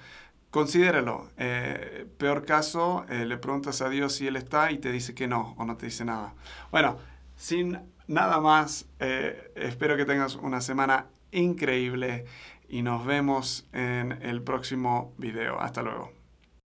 considéralo. 0.55 1.31
Eh, 1.35 2.07
peor 2.17 2.45
caso, 2.45 3.05
eh, 3.09 3.25
le 3.25 3.37
preguntas 3.37 3.81
a 3.81 3.89
Dios 3.89 4.15
si 4.15 4.25
Él 4.25 4.37
está 4.37 4.71
y 4.71 4.77
te 4.77 4.89
dice 4.89 5.13
que 5.13 5.27
no 5.27 5.53
o 5.57 5.65
no 5.65 5.75
te 5.75 5.87
dice 5.87 6.05
nada. 6.05 6.33
Bueno, 6.71 6.97
sin 7.35 7.77
nada 8.07 8.39
más, 8.39 8.87
eh, 9.01 9.51
espero 9.55 9.97
que 9.97 10.05
tengas 10.05 10.35
una 10.35 10.61
semana 10.61 11.07
increíble 11.31 12.23
y 12.69 12.83
nos 12.83 13.05
vemos 13.05 13.67
en 13.73 14.13
el 14.21 14.41
próximo 14.43 15.13
video. 15.17 15.59
Hasta 15.59 15.81
luego. 15.81 16.14